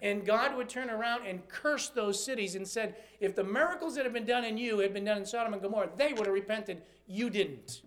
And 0.00 0.24
God 0.24 0.56
would 0.56 0.68
turn 0.68 0.90
around 0.90 1.26
and 1.26 1.46
curse 1.48 1.88
those 1.88 2.24
cities 2.24 2.54
and 2.54 2.66
said, 2.66 2.96
if 3.18 3.34
the 3.34 3.42
miracles 3.42 3.96
that 3.96 4.04
have 4.04 4.12
been 4.12 4.26
done 4.26 4.44
in 4.44 4.56
you 4.56 4.78
had 4.78 4.94
been 4.94 5.04
done 5.04 5.18
in 5.18 5.26
Sodom 5.26 5.52
and 5.52 5.62
Gomorrah, 5.62 5.90
they 5.96 6.12
would 6.12 6.26
have 6.26 6.34
repented. 6.34 6.82
You 7.06 7.30
didn't. 7.30 7.82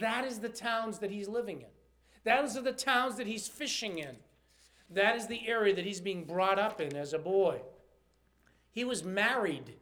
That 0.00 0.24
is 0.26 0.38
the 0.38 0.48
towns 0.48 0.98
that 0.98 1.10
he's 1.10 1.28
living 1.28 1.62
in. 1.62 1.68
Those 2.24 2.56
are 2.56 2.62
the 2.62 2.72
towns 2.72 3.16
that 3.16 3.26
he's 3.26 3.48
fishing 3.48 3.98
in. 3.98 4.16
That 4.90 5.16
is 5.16 5.26
the 5.26 5.48
area 5.48 5.74
that 5.74 5.84
he's 5.84 6.00
being 6.00 6.24
brought 6.24 6.58
up 6.58 6.80
in 6.80 6.94
as 6.94 7.12
a 7.12 7.18
boy. 7.18 7.60
He 8.70 8.84
was 8.84 9.02
married. 9.02 9.74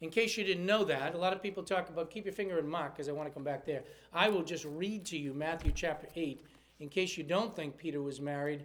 In 0.00 0.10
case 0.10 0.36
you 0.36 0.44
didn't 0.44 0.66
know 0.66 0.84
that, 0.84 1.14
a 1.14 1.18
lot 1.18 1.32
of 1.32 1.42
people 1.42 1.62
talk 1.62 1.88
about 1.88 2.10
keep 2.10 2.24
your 2.24 2.34
finger 2.34 2.58
in 2.58 2.68
Mark 2.68 2.94
because 2.94 3.08
I 3.08 3.12
want 3.12 3.28
to 3.28 3.34
come 3.34 3.44
back 3.44 3.64
there. 3.64 3.82
I 4.12 4.28
will 4.28 4.42
just 4.42 4.64
read 4.64 5.04
to 5.06 5.18
you 5.18 5.34
Matthew 5.34 5.72
chapter 5.74 6.08
8 6.14 6.44
in 6.80 6.88
case 6.88 7.16
you 7.16 7.24
don't 7.24 7.54
think 7.54 7.76
Peter 7.76 8.02
was 8.02 8.20
married 8.20 8.64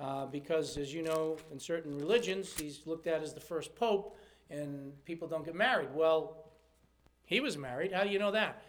uh, 0.00 0.26
because, 0.26 0.78
as 0.78 0.94
you 0.94 1.02
know, 1.02 1.36
in 1.52 1.58
certain 1.58 1.96
religions, 1.96 2.54
he's 2.58 2.80
looked 2.86 3.06
at 3.06 3.22
as 3.22 3.34
the 3.34 3.40
first 3.40 3.74
pope, 3.76 4.16
and 4.48 4.92
people 5.04 5.28
don't 5.28 5.44
get 5.44 5.54
married. 5.54 5.88
Well, 5.94 6.50
he 7.26 7.40
was 7.40 7.58
married. 7.58 7.92
How 7.92 8.04
do 8.04 8.10
you 8.10 8.18
know 8.18 8.30
that? 8.30 8.62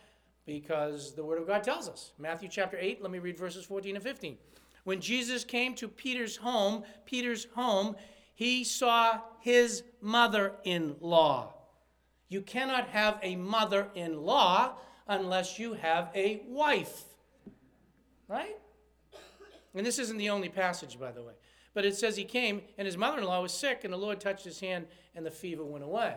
Because 0.45 1.15
the 1.15 1.23
Word 1.23 1.39
of 1.39 1.47
God 1.47 1.63
tells 1.63 1.87
us. 1.87 2.11
Matthew 2.19 2.49
chapter 2.49 2.77
8, 2.77 3.01
let 3.01 3.11
me 3.11 3.19
read 3.19 3.37
verses 3.37 3.63
14 3.63 3.95
and 3.95 4.03
15. 4.03 4.37
When 4.83 4.99
Jesus 4.99 5.43
came 5.45 5.73
to 5.75 5.87
Peter's 5.87 6.35
home, 6.35 6.83
Peter's 7.05 7.47
home, 7.55 7.95
he 8.33 8.63
saw 8.63 9.21
his 9.39 9.83
mother 10.01 10.53
in 10.63 10.95
law. 10.99 11.53
You 12.27 12.41
cannot 12.41 12.89
have 12.89 13.19
a 13.21 13.35
mother 13.35 13.89
in 13.95 14.21
law 14.21 14.73
unless 15.07 15.59
you 15.59 15.73
have 15.73 16.09
a 16.13 16.41
wife. 16.47 17.03
Right? 18.27 18.57
And 19.73 19.85
this 19.85 19.99
isn't 19.99 20.17
the 20.17 20.29
only 20.29 20.49
passage, 20.49 20.99
by 20.99 21.11
the 21.11 21.23
way. 21.23 21.33
But 21.73 21.85
it 21.85 21.95
says 21.95 22.17
he 22.17 22.25
came, 22.25 22.61
and 22.77 22.85
his 22.85 22.97
mother 22.97 23.19
in 23.19 23.23
law 23.23 23.41
was 23.41 23.53
sick, 23.53 23.81
and 23.83 23.93
the 23.93 23.97
Lord 23.97 24.19
touched 24.19 24.43
his 24.43 24.59
hand, 24.59 24.87
and 25.15 25.25
the 25.25 25.31
fever 25.31 25.63
went 25.63 25.85
away. 25.85 26.15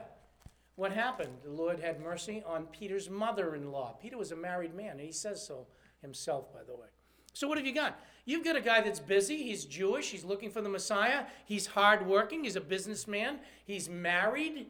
What 0.76 0.92
happened? 0.92 1.34
The 1.44 1.52
Lord 1.52 1.78
had 1.78 2.00
mercy 2.00 2.42
on 2.44 2.66
Peter's 2.66 3.08
mother 3.08 3.54
in 3.54 3.70
law. 3.70 3.92
Peter 4.00 4.18
was 4.18 4.32
a 4.32 4.36
married 4.36 4.74
man, 4.74 4.92
and 4.92 5.00
he 5.00 5.12
says 5.12 5.46
so 5.46 5.68
himself, 6.02 6.52
by 6.52 6.64
the 6.66 6.74
way. 6.74 6.88
So, 7.32 7.48
what 7.48 7.58
have 7.58 7.66
you 7.66 7.74
got? 7.74 7.98
You've 8.24 8.44
got 8.44 8.56
a 8.56 8.60
guy 8.60 8.80
that's 8.80 9.00
busy. 9.00 9.42
He's 9.42 9.64
Jewish. 9.64 10.10
He's 10.10 10.24
looking 10.24 10.50
for 10.50 10.60
the 10.60 10.68
Messiah. 10.68 11.24
He's 11.44 11.66
hardworking. 11.66 12.44
He's 12.44 12.56
a 12.56 12.60
businessman. 12.60 13.38
He's 13.66 13.88
married. 13.88 14.66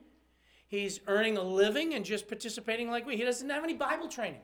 He's 0.67 1.01
earning 1.07 1.37
a 1.37 1.43
living 1.43 1.95
and 1.95 2.05
just 2.05 2.27
participating 2.27 2.91
like 2.91 3.07
we. 3.07 3.17
He 3.17 3.23
doesn't 3.23 3.49
have 3.49 3.65
any 3.65 3.75
Bible 3.75 4.09
training. 4.09 4.41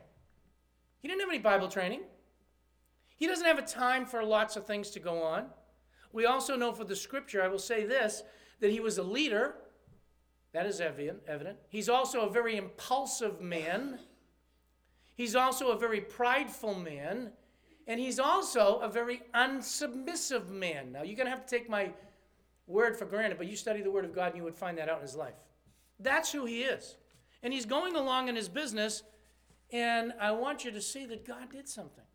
He 0.99 1.07
didn't 1.07 1.21
have 1.21 1.29
any 1.29 1.39
Bible 1.39 1.67
training. 1.67 2.01
He 3.21 3.27
doesn't 3.27 3.45
have 3.45 3.59
a 3.59 3.61
time 3.61 4.07
for 4.07 4.23
lots 4.23 4.55
of 4.55 4.65
things 4.65 4.89
to 4.89 4.99
go 4.99 5.21
on. 5.21 5.45
We 6.11 6.25
also 6.25 6.55
know 6.55 6.73
for 6.73 6.85
the 6.85 6.95
scripture, 6.95 7.43
I 7.43 7.49
will 7.49 7.59
say 7.59 7.85
this, 7.85 8.23
that 8.61 8.71
he 8.71 8.79
was 8.79 8.97
a 8.97 9.03
leader. 9.03 9.57
That 10.53 10.65
is 10.65 10.81
evident. 10.81 11.57
He's 11.69 11.87
also 11.87 12.21
a 12.21 12.31
very 12.31 12.57
impulsive 12.57 13.39
man. 13.39 13.99
He's 15.13 15.35
also 15.35 15.69
a 15.69 15.77
very 15.77 16.01
prideful 16.01 16.73
man. 16.73 17.29
And 17.85 17.99
he's 17.99 18.17
also 18.17 18.79
a 18.79 18.89
very 18.89 19.21
unsubmissive 19.35 20.49
man. 20.49 20.91
Now, 20.91 21.03
you're 21.03 21.15
going 21.15 21.27
to 21.27 21.31
have 21.31 21.45
to 21.45 21.57
take 21.57 21.69
my 21.69 21.91
word 22.65 22.97
for 22.97 23.05
granted, 23.05 23.37
but 23.37 23.45
you 23.45 23.55
study 23.55 23.83
the 23.83 23.91
Word 23.91 24.05
of 24.05 24.15
God 24.15 24.29
and 24.29 24.37
you 24.37 24.43
would 24.45 24.55
find 24.55 24.79
that 24.79 24.89
out 24.89 24.97
in 24.97 25.03
his 25.03 25.15
life. 25.15 25.35
That's 25.99 26.31
who 26.31 26.45
he 26.45 26.63
is. 26.63 26.95
And 27.43 27.53
he's 27.53 27.67
going 27.67 27.95
along 27.95 28.29
in 28.29 28.35
his 28.35 28.49
business, 28.49 29.03
and 29.71 30.11
I 30.19 30.31
want 30.31 30.65
you 30.65 30.71
to 30.71 30.81
see 30.81 31.05
that 31.05 31.23
God 31.23 31.51
did 31.51 31.69
something 31.69 32.05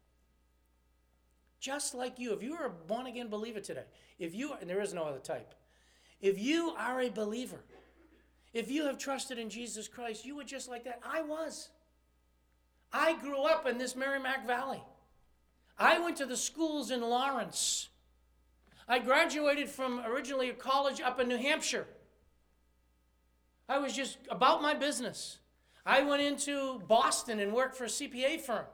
just 1.67 1.97
like 1.97 2.21
you. 2.21 2.33
If 2.33 2.45
you 2.45 2.55
are 2.55 2.67
a 2.67 2.71
born 2.71 3.09
again 3.09 3.29
believer 3.29 3.59
today, 3.59 3.87
if 4.21 4.37
you 4.37 4.53
and 4.61 4.71
there 4.71 4.81
is 4.81 4.95
no 4.95 5.03
other 5.03 5.19
type, 5.19 5.53
if 6.21 6.39
you 6.39 6.73
are 6.79 7.01
a 7.01 7.11
believer 7.11 7.65
If 8.53 8.71
you 8.71 8.87
have 8.87 8.97
trusted 8.97 9.37
in 9.39 9.51
Jesus 9.51 9.87
Christ, 9.87 10.25
you 10.25 10.37
were 10.37 10.45
just 10.45 10.69
like 10.69 10.85
that. 10.85 11.01
I 11.05 11.23
was. 11.23 11.69
I 12.93 13.19
grew 13.19 13.43
up 13.43 13.67
in 13.67 13.79
this 13.79 13.95
Merrimack 13.97 14.47
Valley. 14.47 14.83
I 15.79 15.99
went 15.99 16.17
to 16.19 16.27
the 16.27 16.37
schools 16.37 16.91
in 16.91 17.03
Lawrence. 17.03 17.91
I 18.89 19.01
graduated 19.01 19.69
from 19.69 20.01
originally 20.07 20.49
a 20.49 20.55
college 20.55 21.03
up 21.03 21.21
in 21.21 21.29
New 21.29 21.37
Hampshire. 21.37 21.87
I 23.69 23.79
was 23.79 23.93
just 23.93 24.17
about 24.31 24.63
my 24.63 24.73
business. 24.73 25.39
I 25.85 26.03
went 26.03 26.23
into 26.23 26.79
Boston 26.89 27.41
and 27.41 27.53
worked 27.53 27.77
for 27.77 27.85
a 27.85 27.89
CPA 27.89 28.41
firm. 28.41 28.67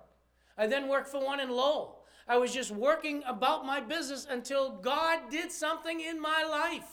I 0.56 0.68
then 0.68 0.86
worked 0.88 1.08
for 1.08 1.24
one 1.24 1.40
in 1.40 1.48
Lowell. 1.48 2.01
I 2.28 2.38
was 2.38 2.52
just 2.52 2.70
working 2.70 3.22
about 3.26 3.66
my 3.66 3.80
business 3.80 4.26
until 4.28 4.70
God 4.70 5.30
did 5.30 5.50
something 5.50 6.00
in 6.00 6.20
my 6.20 6.44
life. 6.48 6.88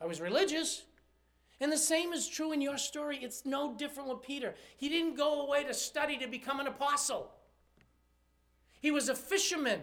I 0.00 0.06
was 0.06 0.20
religious. 0.20 0.84
And 1.60 1.72
the 1.72 1.78
same 1.78 2.12
is 2.12 2.28
true 2.28 2.52
in 2.52 2.60
your 2.60 2.78
story. 2.78 3.18
It's 3.22 3.46
no 3.46 3.74
different 3.74 4.08
with 4.08 4.22
Peter. 4.22 4.54
He 4.76 4.88
didn't 4.88 5.16
go 5.16 5.46
away 5.46 5.64
to 5.64 5.74
study 5.74 6.18
to 6.18 6.26
become 6.26 6.60
an 6.60 6.66
apostle. 6.66 7.30
He 8.80 8.90
was 8.90 9.08
a 9.08 9.14
fisherman 9.14 9.80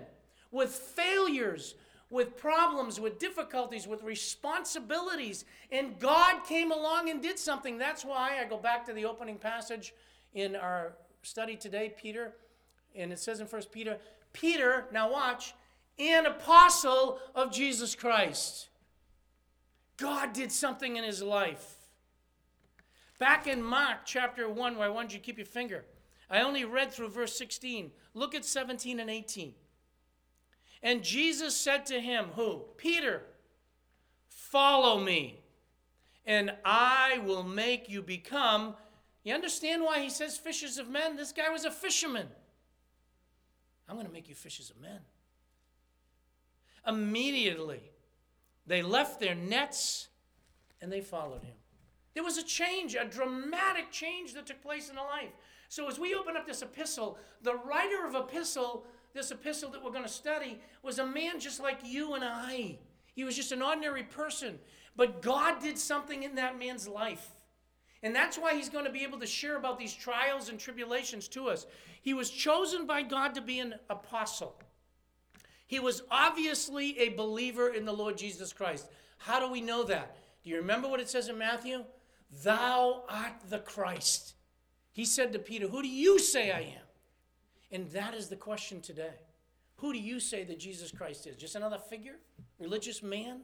with 0.52 0.70
failures, 0.70 1.76
with 2.10 2.38
problems, 2.38 3.00
with 3.00 3.20
difficulties, 3.20 3.88
with 3.88 4.04
responsibilities. 4.04 5.46
And 5.72 5.98
God 5.98 6.44
came 6.46 6.72
along 6.72 7.10
and 7.10 7.22
did 7.22 7.40
something. 7.40 7.78
That's 7.78 8.06
why 8.06 8.38
I 8.40 8.48
go 8.48 8.58
back 8.58 8.86
to 8.88 8.94
the 8.94 9.06
opening 9.06 9.38
passage 9.38 9.94
in 10.34 10.56
our 10.56 10.94
study 11.24 11.56
today, 11.56 11.94
Peter. 12.00 12.34
And 12.96 13.12
it 13.12 13.20
says 13.20 13.40
in 13.40 13.48
First 13.48 13.72
Peter, 13.72 13.98
Peter, 14.34 14.86
now 14.92 15.12
watch, 15.12 15.54
an 16.00 16.26
apostle 16.26 17.20
of 17.36 17.52
Jesus 17.52 17.96
Christ. 17.96 18.70
God 19.98 20.34
did 20.34 20.52
something 20.52 20.96
in 20.96 21.04
his 21.04 21.22
life. 21.22 21.76
Back 23.20 23.46
in 23.46 23.62
Mark 23.62 24.00
chapter 24.06 24.50
1, 24.50 24.78
where 24.78 24.88
I 24.88 24.90
wanted 24.90 25.14
you 25.14 25.20
to 25.20 25.26
keep 25.26 25.38
your 25.38 25.46
finger, 25.46 25.86
I 26.30 26.42
only 26.42 26.66
read 26.66 26.92
through 26.92 27.10
verse 27.10 27.38
16. 27.38 27.92
Look 28.14 28.34
at 28.34 28.44
17 28.46 29.00
and 29.00 29.10
18. 29.10 29.54
And 30.82 31.04
Jesus 31.04 31.56
said 31.56 31.86
to 31.88 32.00
him, 32.00 32.26
Who? 32.36 32.64
Peter, 32.78 33.22
follow 34.28 35.00
me, 35.00 35.40
and 36.26 36.52
I 36.66 37.22
will 37.24 37.44
make 37.44 37.88
you 37.90 38.02
become. 38.02 38.76
You 39.24 39.36
understand 39.36 39.84
why 39.84 40.00
he 40.00 40.10
says 40.10 40.38
fishers 40.38 40.80
of 40.80 40.90
men? 40.90 41.16
This 41.16 41.32
guy 41.32 41.50
was 41.50 41.66
a 41.66 41.72
fisherman. 41.72 42.28
I'm 43.92 43.98
going 43.98 44.08
to 44.08 44.14
make 44.14 44.30
you 44.30 44.36
fishers 44.36 44.70
of 44.70 44.80
men. 44.80 45.02
Immediately, 46.88 47.82
they 48.66 48.82
left 48.82 49.20
their 49.20 49.36
nets 49.36 50.08
and 50.82 50.90
they 50.90 51.02
followed 51.02 51.44
him. 51.44 51.56
There 52.14 52.24
was 52.24 52.38
a 52.38 52.44
change, 52.44 52.96
a 52.96 53.04
dramatic 53.04 53.92
change 53.92 54.34
that 54.34 54.46
took 54.46 54.62
place 54.62 54.88
in 54.88 54.96
the 54.96 55.02
life. 55.02 55.34
So 55.68 55.90
as 55.90 56.00
we 56.00 56.16
open 56.16 56.38
up 56.38 56.48
this 56.48 56.62
epistle, 56.62 57.18
the 57.42 57.56
writer 57.56 58.06
of 58.08 58.16
epistle, 58.16 58.86
this 59.14 59.30
epistle 59.30 59.70
that 59.72 59.84
we're 59.84 59.92
going 59.92 60.04
to 60.04 60.10
study, 60.10 60.62
was 60.84 61.00
a 61.00 61.06
man 61.06 61.42
just 61.42 61.60
like 61.60 61.80
you 61.84 62.14
and 62.14 62.24
I. 62.24 62.80
He 63.14 63.26
was 63.26 63.36
just 63.36 63.52
an 63.52 63.62
ordinary 63.62 64.04
person, 64.04 64.58
but 64.96 65.22
God 65.22 65.62
did 65.62 65.78
something 65.78 66.24
in 66.24 66.36
that 66.36 66.58
man's 66.58 66.88
life. 66.88 67.41
And 68.04 68.16
that's 68.16 68.38
why 68.38 68.56
he's 68.56 68.70
going 68.70 68.86
to 68.86 68.92
be 68.92 69.04
able 69.04 69.20
to 69.20 69.28
share 69.28 69.58
about 69.58 69.78
these 69.78 69.94
trials 69.94 70.50
and 70.50 70.60
tribulations 70.60 71.28
to 71.30 71.50
us. 71.50 71.68
He 72.02 72.14
was 72.14 72.32
chosen 72.32 72.88
by 72.88 73.04
God 73.04 73.36
to 73.36 73.42
be 73.42 73.60
an 73.60 73.76
apostle. 73.90 74.56
He 75.68 75.80
was 75.80 76.02
obviously 76.10 76.98
a 77.00 77.10
believer 77.10 77.70
in 77.70 77.86
the 77.86 77.94
Lord 77.94 78.18
Jesus 78.18 78.54
Christ. 78.54 78.88
How 79.18 79.40
do 79.40 79.52
we 79.52 79.62
know 79.62 79.84
that? 79.84 80.18
Do 80.44 80.50
you 80.50 80.58
remember 80.58 80.88
what 80.88 81.00
it 81.00 81.10
says 81.10 81.30
in 81.30 81.38
Matthew? 81.38 81.84
Thou 82.44 83.04
art 83.08 83.34
the 83.50 83.60
Christ. 83.60 84.34
He 84.92 85.06
said 85.06 85.32
to 85.34 85.40
Peter, 85.40 85.68
Who 85.68 85.82
do 85.82 85.88
you 85.88 86.18
say 86.18 86.52
I 86.52 86.62
am? 86.62 86.88
And 87.72 87.90
that 87.92 88.14
is 88.14 88.28
the 88.28 88.36
question 88.36 88.82
today. 88.82 89.14
Who 89.78 89.94
do 89.94 90.00
you 90.00 90.20
say 90.20 90.44
that 90.44 90.60
Jesus 90.60 90.92
Christ 90.92 91.28
is? 91.28 91.36
Just 91.36 91.56
another 91.56 91.78
figure? 91.78 92.16
Religious 92.60 93.02
man? 93.02 93.42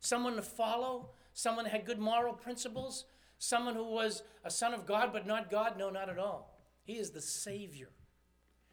Someone 0.00 0.36
to 0.36 0.42
follow? 0.42 1.10
Someone 1.32 1.64
that 1.64 1.70
had 1.70 1.86
good 1.86 1.98
moral 1.98 2.34
principles? 2.34 3.06
Someone 3.40 3.74
who 3.74 3.84
was 3.84 4.22
a 4.44 4.50
son 4.50 4.74
of 4.74 4.86
God 4.86 5.14
but 5.14 5.26
not 5.26 5.50
God? 5.50 5.78
No, 5.78 5.88
not 5.88 6.10
at 6.10 6.18
all. 6.18 6.58
He 6.84 6.98
is 6.98 7.10
the 7.10 7.22
Savior. 7.22 7.88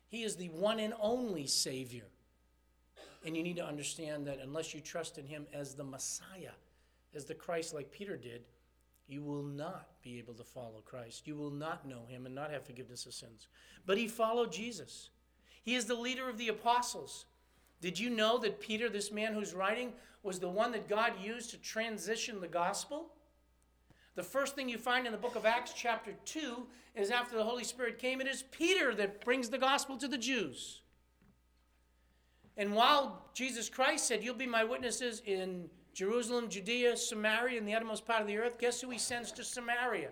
He 0.09 0.23
is 0.23 0.35
the 0.35 0.49
one 0.49 0.79
and 0.79 0.93
only 0.99 1.47
Savior. 1.47 2.03
And 3.25 3.35
you 3.35 3.43
need 3.43 3.55
to 3.55 3.65
understand 3.65 4.27
that 4.27 4.39
unless 4.43 4.73
you 4.73 4.81
trust 4.81 5.17
in 5.17 5.25
him 5.25 5.47
as 5.53 5.73
the 5.73 5.85
Messiah, 5.85 6.51
as 7.15 7.23
the 7.23 7.33
Christ 7.33 7.73
like 7.73 7.91
Peter 7.91 8.17
did, 8.17 8.41
you 9.07 9.23
will 9.23 9.43
not 9.43 9.87
be 10.03 10.17
able 10.17 10.33
to 10.33 10.43
follow 10.43 10.81
Christ. 10.83 11.27
You 11.27 11.37
will 11.37 11.49
not 11.49 11.87
know 11.87 12.05
him 12.09 12.25
and 12.25 12.35
not 12.35 12.51
have 12.51 12.65
forgiveness 12.65 13.05
of 13.05 13.13
sins. 13.13 13.47
But 13.85 13.97
he 13.97 14.09
followed 14.09 14.51
Jesus. 14.51 15.11
He 15.63 15.75
is 15.75 15.85
the 15.85 15.95
leader 15.95 16.29
of 16.29 16.37
the 16.37 16.49
apostles. 16.49 17.25
Did 17.79 17.97
you 17.97 18.09
know 18.09 18.37
that 18.39 18.59
Peter, 18.59 18.89
this 18.89 19.13
man 19.13 19.33
who's 19.33 19.53
writing, 19.53 19.93
was 20.23 20.39
the 20.39 20.49
one 20.49 20.73
that 20.73 20.89
God 20.89 21.13
used 21.23 21.51
to 21.51 21.57
transition 21.57 22.41
the 22.41 22.49
gospel? 22.49 23.13
The 24.17 24.23
first 24.23 24.55
thing 24.55 24.67
you 24.67 24.79
find 24.79 25.05
in 25.05 25.11
the 25.11 25.17
book 25.17 25.35
of 25.35 25.45
Acts, 25.45 25.73
chapter 25.75 26.11
2, 26.25 26.65
is 26.95 27.11
after 27.11 27.37
the 27.37 27.43
Holy 27.43 27.63
Spirit 27.63 27.99
came, 27.99 28.19
it 28.19 28.25
is 28.25 28.43
Peter 28.49 28.95
that 28.95 29.23
brings 29.23 29.47
the 29.47 29.59
gospel 29.59 29.95
to 29.95 30.07
the 30.07 30.17
Jews. 30.17 30.81
And 32.57 32.73
while 32.73 33.29
Jesus 33.35 33.69
Christ 33.69 34.07
said, 34.07 34.23
You'll 34.23 34.33
be 34.33 34.47
my 34.47 34.63
witnesses 34.63 35.21
in 35.23 35.69
Jerusalem, 35.93 36.49
Judea, 36.49 36.97
Samaria, 36.97 37.59
and 37.59 37.67
the 37.67 37.75
uttermost 37.75 38.07
part 38.07 38.21
of 38.21 38.25
the 38.25 38.39
earth, 38.39 38.57
guess 38.57 38.81
who 38.81 38.89
he 38.89 38.97
sends 38.97 39.31
to 39.33 39.43
Samaria? 39.43 40.09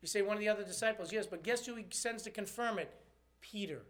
You 0.00 0.06
say 0.06 0.22
one 0.22 0.36
of 0.36 0.40
the 0.40 0.48
other 0.48 0.62
disciples, 0.62 1.12
yes, 1.12 1.26
but 1.26 1.42
guess 1.42 1.66
who 1.66 1.74
he 1.74 1.86
sends 1.90 2.22
to 2.22 2.30
confirm 2.30 2.78
it? 2.78 2.94
Peter. 3.40 3.82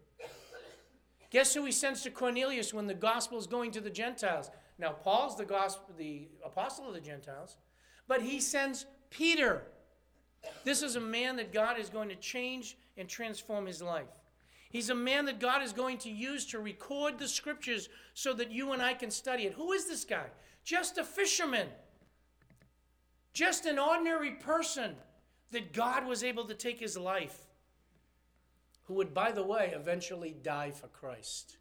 Guess 1.29 1.53
who 1.53 1.63
he 1.63 1.71
sends 1.71 2.01
to 2.01 2.09
Cornelius 2.09 2.73
when 2.73 2.87
the 2.87 2.95
gospel 2.95 3.37
is 3.37 3.45
going 3.45 3.69
to 3.73 3.81
the 3.81 3.91
Gentiles? 3.91 4.49
Now, 4.79 4.93
Paul's 4.93 5.37
the 5.37 5.45
gospel, 5.45 5.93
the 5.95 6.27
apostle 6.43 6.87
of 6.87 6.95
the 6.95 7.01
Gentiles, 7.01 7.57
but 8.09 8.23
he 8.23 8.41
sends 8.41 8.87
Peter. 9.11 9.61
This 10.65 10.81
is 10.81 10.97
a 10.97 10.99
man 10.99 11.37
that 11.37 11.53
God 11.53 11.79
is 11.79 11.89
going 11.89 12.09
to 12.09 12.15
change 12.15 12.75
and 12.97 13.07
transform 13.07 13.67
his 13.67 13.81
life. 13.81 14.09
He's 14.71 14.89
a 14.89 14.95
man 14.95 15.25
that 15.25 15.39
God 15.39 15.61
is 15.61 15.71
going 15.71 15.99
to 15.99 16.09
use 16.09 16.45
to 16.47 16.59
record 16.59 17.17
the 17.17 17.27
scriptures 17.27 17.87
so 18.15 18.33
that 18.33 18.51
you 18.51 18.73
and 18.73 18.81
I 18.81 18.95
can 18.95 19.11
study 19.11 19.43
it. 19.43 19.53
Who 19.53 19.71
is 19.73 19.87
this 19.87 20.05
guy? 20.05 20.25
Just 20.63 20.97
a 20.97 21.03
fisherman, 21.03 21.67
just 23.33 23.65
an 23.65 23.79
ordinary 23.79 24.31
person 24.31 24.95
that 25.51 25.71
God 25.71 26.05
was 26.05 26.23
able 26.23 26.45
to 26.45 26.53
take 26.53 26.79
his 26.79 26.97
life, 26.97 27.37
who 28.85 28.95
would, 28.95 29.13
by 29.13 29.31
the 29.31 29.43
way, 29.43 29.71
eventually 29.73 30.35
die 30.43 30.71
for 30.71 30.87
Christ. 30.87 31.57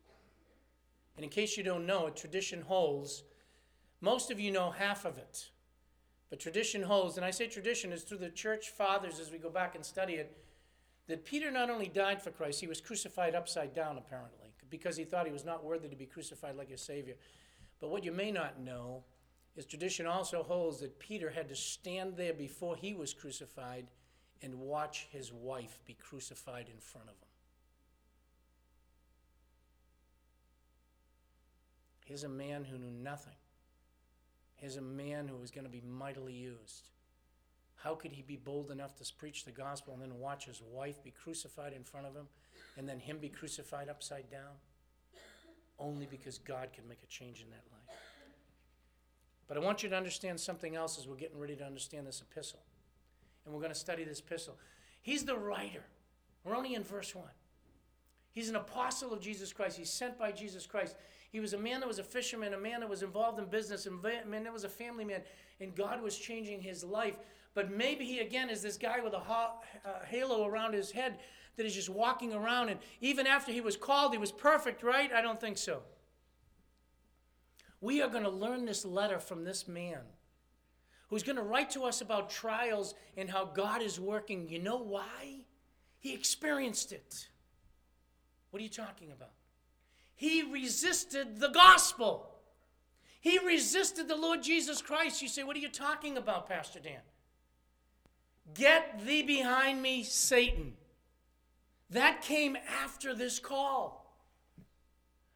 And 1.17 1.25
in 1.25 1.31
case 1.31 1.57
you 1.57 1.63
don't 1.63 1.87
know, 1.87 2.07
a 2.07 2.11
tradition 2.11 2.63
holds, 2.63 3.23
most 4.01 4.31
of 4.31 4.41
you 4.41 4.51
know 4.51 4.71
half 4.71 5.05
of 5.05 5.19
it. 5.19 5.51
But 6.31 6.41
tradition 6.41 6.83
holds, 6.83 7.17
and 7.17 7.25
I 7.25 7.31
say 7.31 7.47
tradition 7.47 7.93
is 7.93 8.03
through 8.03 8.19
the 8.19 8.29
church 8.29 8.71
fathers 8.71 9.19
as 9.19 9.31
we 9.31 9.39
go 9.39 9.51
back 9.51 9.75
and 9.75 9.85
study 9.85 10.15
it 10.15 10.37
that 11.07 11.25
Peter 11.25 11.51
not 11.51 11.71
only 11.71 11.89
died 11.89 12.21
for 12.21 12.31
Christ, 12.31 12.61
he 12.61 12.67
was 12.67 12.83
crucified 12.83 13.35
upside 13.35 13.75
down, 13.75 13.97
apparently, 13.97 14.53
because 14.69 14.97
he 14.97 15.05
thought 15.05 15.27
he 15.27 15.33
was 15.33 15.45
not 15.45 15.65
worthy 15.65 15.89
to 15.89 15.97
be 15.97 16.05
crucified 16.05 16.55
like 16.57 16.69
his 16.69 16.83
Savior. 16.83 17.15
But 17.81 17.89
what 17.89 18.05
you 18.05 18.13
may 18.13 18.31
not 18.31 18.61
know 18.61 19.05
is 19.57 19.65
tradition 19.65 20.07
also 20.07 20.43
holds 20.43 20.81
that 20.81 20.99
Peter 20.99 21.31
had 21.31 21.49
to 21.49 21.57
stand 21.57 22.17
there 22.17 22.35
before 22.35 22.77
he 22.77 22.93
was 22.93 23.15
crucified 23.15 23.87
and 24.43 24.55
watch 24.55 25.09
his 25.11 25.33
wife 25.33 25.81
be 25.87 25.95
crucified 25.95 26.69
in 26.73 26.79
front 26.79 27.09
of 27.09 27.15
him. 27.15 27.29
Here's 32.05 32.25
a 32.25 32.29
man 32.29 32.65
who 32.65 32.79
knew 32.79 32.91
nothing. 32.91 33.35
Here's 34.59 34.77
a 34.77 34.83
man 34.83 35.29
who 35.29 35.37
was 35.37 35.51
going 35.51 35.65
to 35.65 35.71
be 35.71 35.81
mightily 35.81 36.33
used. 36.33 36.91
How 37.77 37.95
could 37.95 38.13
he 38.13 38.23
be 38.23 38.37
bold 38.37 38.73
enough 38.73 38.97
to 38.97 39.15
preach 39.15 39.45
the 39.45 39.53
gospel 39.53 39.95
and 39.95 40.03
then 40.03 40.19
watch 40.19 40.47
his 40.47 40.61
wife 40.61 41.03
be 41.03 41.13
crucified 41.13 41.73
in 41.73 41.85
front 41.85 42.07
of 42.07 42.15
him 42.15 42.27
and 42.77 42.89
then 42.89 42.99
him 42.99 43.19
be 43.19 43.29
crucified 43.29 43.89
upside 43.89 44.29
down? 44.31 44.59
Only 45.79 46.07
because 46.07 46.39
God 46.39 46.73
can 46.73 46.89
make 46.89 46.99
a 47.05 47.07
change 47.07 47.41
in 47.41 47.51
that 47.51 47.63
life. 47.71 47.97
But 49.47 49.57
I 49.57 49.61
want 49.61 49.85
you 49.85 49.89
to 49.89 49.97
understand 49.97 50.41
something 50.41 50.75
else 50.75 50.99
as 50.99 51.07
we're 51.07 51.17
getting 51.17 51.39
ready 51.39 51.55
to 51.55 51.65
understand 51.65 52.07
this 52.07 52.21
epistle. 52.21 52.61
And 53.45 53.55
we're 53.55 53.61
going 53.61 53.73
to 53.73 53.79
study 53.79 54.03
this 54.03 54.19
epistle. 54.19 54.59
He's 55.01 55.25
the 55.25 55.37
writer. 55.37 55.85
We're 56.45 56.57
only 56.57 56.75
in 56.75 56.83
verse 56.83 57.15
1. 57.15 57.25
He's 58.39 58.49
an 58.49 58.55
apostle 58.55 59.13
of 59.13 59.21
Jesus 59.21 59.53
Christ. 59.53 59.77
He's 59.77 59.91
sent 59.91 60.17
by 60.17 60.31
Jesus 60.31 60.65
Christ. 60.65 60.95
He 61.33 61.41
was 61.41 61.55
a 61.55 61.59
man 61.59 61.81
that 61.81 61.89
was 61.89 61.99
a 61.99 62.05
fisherman, 62.05 62.55
a 62.55 62.59
man 62.59 62.79
that 62.79 62.89
was 62.89 63.03
involved 63.03 63.41
in 63.41 63.47
business, 63.47 63.87
a 63.87 63.91
man 63.91 64.45
that 64.45 64.53
was 64.53 64.63
a 64.63 64.69
family 64.69 65.05
man, 65.05 65.23
and 65.59 65.75
God 65.75 66.01
was 66.01 66.17
changing 66.17 66.63
his 66.63 66.85
life. 66.85 67.17
But 67.55 67.73
maybe 67.73 68.05
he 68.05 68.21
again 68.21 68.49
is 68.49 68.63
this 68.63 68.77
guy 68.77 69.01
with 69.01 69.13
a 69.13 69.19
uh, 69.19 69.59
halo 70.07 70.47
around 70.47 70.73
his 70.73 70.93
head 70.93 71.19
that 71.57 71.67
is 71.67 71.75
just 71.75 71.89
walking 71.89 72.33
around. 72.33 72.69
And 72.69 72.79
even 73.01 73.27
after 73.27 73.51
he 73.51 73.61
was 73.61 73.77
called, 73.77 74.13
he 74.13 74.19
was 74.19 74.31
perfect, 74.31 74.85
right? 74.85 75.13
I 75.13 75.21
don't 75.21 75.41
think 75.41 75.59
so. 75.59 75.83
We 77.81 78.03
are 78.03 78.09
going 78.09 78.23
to 78.23 78.31
learn 78.31 78.67
this 78.67 78.85
letter 78.85 79.19
from 79.19 79.43
this 79.43 79.67
man 79.67 80.03
who's 81.11 81.25
going 81.25 81.35
to 81.35 81.43
write 81.43 81.71
to 81.71 81.83
us 81.83 82.03
about 82.03 82.31
trials 82.31 82.95
and 83.17 83.29
how 83.29 83.47
God 83.47 83.83
is 83.83 83.99
working. 83.99 84.49
You 84.49 84.61
know 84.61 84.79
why? 84.79 85.41
He 85.99 86.15
experienced 86.15 86.93
it. 86.93 87.27
What 88.51 88.61
are 88.61 88.63
you 88.63 88.71
talking 88.71 89.13
about? 89.13 89.33
He 90.15 90.43
resisted 90.43 91.39
the 91.39 91.49
gospel. 91.49 92.29
He 93.21 93.39
resisted 93.39 94.09
the 94.09 94.17
Lord 94.17 94.43
Jesus 94.43 94.83
Christ. 94.83 95.23
You 95.23 95.29
say, 95.29 95.43
What 95.43 95.57
are 95.57 95.61
you 95.61 95.69
talking 95.69 96.17
about, 96.17 96.49
Pastor 96.49 96.81
Dan? 96.81 97.01
Get 98.55 99.05
thee 99.05 99.23
behind 99.23 99.83
me, 99.83 100.03
Satan. 100.03 100.73
That 101.91 102.23
came 102.23 102.57
after 102.83 103.15
this 103.15 103.39
call. 103.39 104.05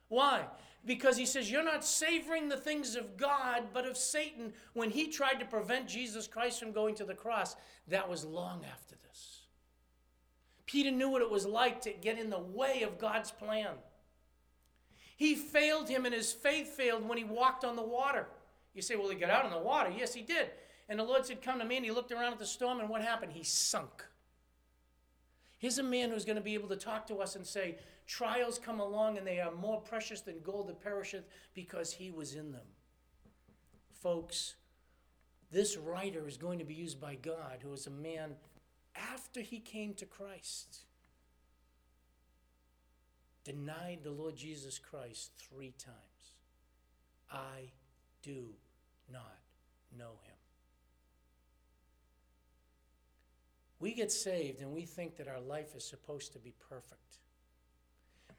Why? 0.08 0.44
Because 0.84 1.16
he 1.16 1.26
says, 1.26 1.50
You're 1.50 1.64
not 1.64 1.84
savoring 1.84 2.48
the 2.48 2.56
things 2.56 2.96
of 2.96 3.16
God, 3.16 3.68
but 3.72 3.86
of 3.86 3.96
Satan 3.96 4.52
when 4.74 4.90
he 4.90 5.08
tried 5.08 5.40
to 5.40 5.44
prevent 5.44 5.88
Jesus 5.88 6.26
Christ 6.26 6.60
from 6.60 6.72
going 6.72 6.94
to 6.96 7.04
the 7.04 7.14
cross. 7.14 7.56
That 7.88 8.08
was 8.08 8.24
long 8.24 8.64
after 8.64 8.96
this. 9.06 9.41
Peter 10.66 10.90
knew 10.90 11.08
what 11.08 11.22
it 11.22 11.30
was 11.30 11.46
like 11.46 11.80
to 11.82 11.92
get 11.92 12.18
in 12.18 12.30
the 12.30 12.38
way 12.38 12.82
of 12.82 12.98
God's 12.98 13.30
plan. 13.30 13.72
He 15.16 15.34
failed 15.34 15.88
him, 15.88 16.04
and 16.04 16.14
his 16.14 16.32
faith 16.32 16.68
failed 16.68 17.08
when 17.08 17.18
he 17.18 17.24
walked 17.24 17.64
on 17.64 17.76
the 17.76 17.82
water. 17.82 18.26
You 18.74 18.82
say, 18.82 18.96
Well, 18.96 19.10
he 19.10 19.16
got 19.16 19.30
out 19.30 19.44
on 19.44 19.50
the 19.50 19.58
water. 19.58 19.92
Yes, 19.96 20.14
he 20.14 20.22
did. 20.22 20.50
And 20.88 20.98
the 20.98 21.04
Lord 21.04 21.26
said, 21.26 21.42
Come 21.42 21.58
to 21.58 21.64
me. 21.64 21.76
And 21.76 21.84
he 21.84 21.90
looked 21.90 22.12
around 22.12 22.32
at 22.32 22.38
the 22.38 22.46
storm, 22.46 22.80
and 22.80 22.88
what 22.88 23.02
happened? 23.02 23.32
He 23.32 23.44
sunk. 23.44 24.04
Here's 25.58 25.78
a 25.78 25.82
man 25.82 26.10
who's 26.10 26.24
going 26.24 26.36
to 26.36 26.42
be 26.42 26.54
able 26.54 26.68
to 26.70 26.76
talk 26.76 27.06
to 27.06 27.18
us 27.18 27.36
and 27.36 27.46
say, 27.46 27.76
Trials 28.06 28.58
come 28.58 28.80
along, 28.80 29.16
and 29.16 29.26
they 29.26 29.38
are 29.38 29.52
more 29.52 29.80
precious 29.80 30.20
than 30.20 30.40
gold 30.42 30.68
that 30.68 30.82
perisheth 30.82 31.24
because 31.54 31.92
he 31.92 32.10
was 32.10 32.34
in 32.34 32.50
them. 32.52 32.66
Folks, 34.02 34.56
this 35.52 35.76
writer 35.76 36.26
is 36.26 36.36
going 36.36 36.58
to 36.58 36.64
be 36.64 36.74
used 36.74 37.00
by 37.00 37.14
God, 37.14 37.58
who 37.62 37.72
is 37.72 37.86
a 37.86 37.90
man 37.90 38.32
after 38.94 39.40
he 39.40 39.58
came 39.58 39.94
to 39.94 40.06
Christ, 40.06 40.84
denied 43.44 44.00
the 44.02 44.10
Lord 44.10 44.36
Jesus 44.36 44.78
Christ 44.78 45.32
three 45.36 45.74
times. 45.78 45.96
I 47.30 47.72
do 48.22 48.46
not 49.10 49.38
know 49.96 50.18
him. 50.24 50.36
We 53.80 53.94
get 53.94 54.12
saved 54.12 54.60
and 54.60 54.72
we 54.72 54.84
think 54.84 55.16
that 55.16 55.26
our 55.26 55.40
life 55.40 55.74
is 55.74 55.84
supposed 55.84 56.32
to 56.34 56.38
be 56.38 56.54
perfect. 56.68 57.18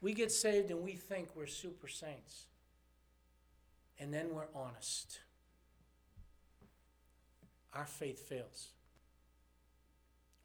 We 0.00 0.14
get 0.14 0.32
saved 0.32 0.70
and 0.70 0.82
we 0.82 0.92
think 0.92 1.28
we're 1.34 1.46
super 1.46 1.88
saints. 1.88 2.46
And 3.98 4.12
then 4.12 4.30
we're 4.32 4.48
honest. 4.54 5.20
Our 7.74 7.84
faith 7.84 8.26
fails. 8.28 8.68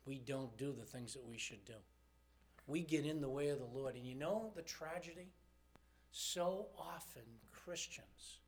We 0.10 0.18
don't 0.18 0.58
do 0.58 0.74
the 0.74 0.86
things 0.86 1.14
that 1.14 1.24
we 1.24 1.38
should 1.38 1.64
do. 1.66 1.76
We 2.66 2.82
get 2.82 3.06
in 3.06 3.22
the 3.22 3.30
way 3.30 3.50
of 3.50 3.60
the 3.60 3.80
Lord. 3.80 3.94
And 3.94 4.04
you 4.04 4.16
know 4.16 4.52
the 4.56 4.64
tragedy? 4.64 5.28
So 6.12 6.66
often 6.76 7.22
Christians 7.52 8.40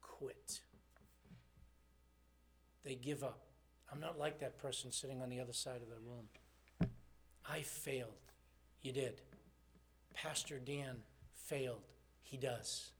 quit, 0.00 0.60
they 2.84 2.94
give 2.94 3.24
up. 3.24 3.40
I'm 3.92 3.98
not 3.98 4.16
like 4.16 4.38
that 4.38 4.58
person 4.58 4.92
sitting 4.92 5.20
on 5.20 5.28
the 5.28 5.40
other 5.40 5.52
side 5.52 5.80
of 5.82 5.88
the 5.88 5.98
room. 6.08 6.28
I 7.50 7.62
failed. 7.62 8.12
You 8.82 8.92
did. 8.92 9.22
Pastor 10.14 10.60
Dan 10.60 10.98
failed. 11.34 11.82
He 12.22 12.36
does. 12.36 12.90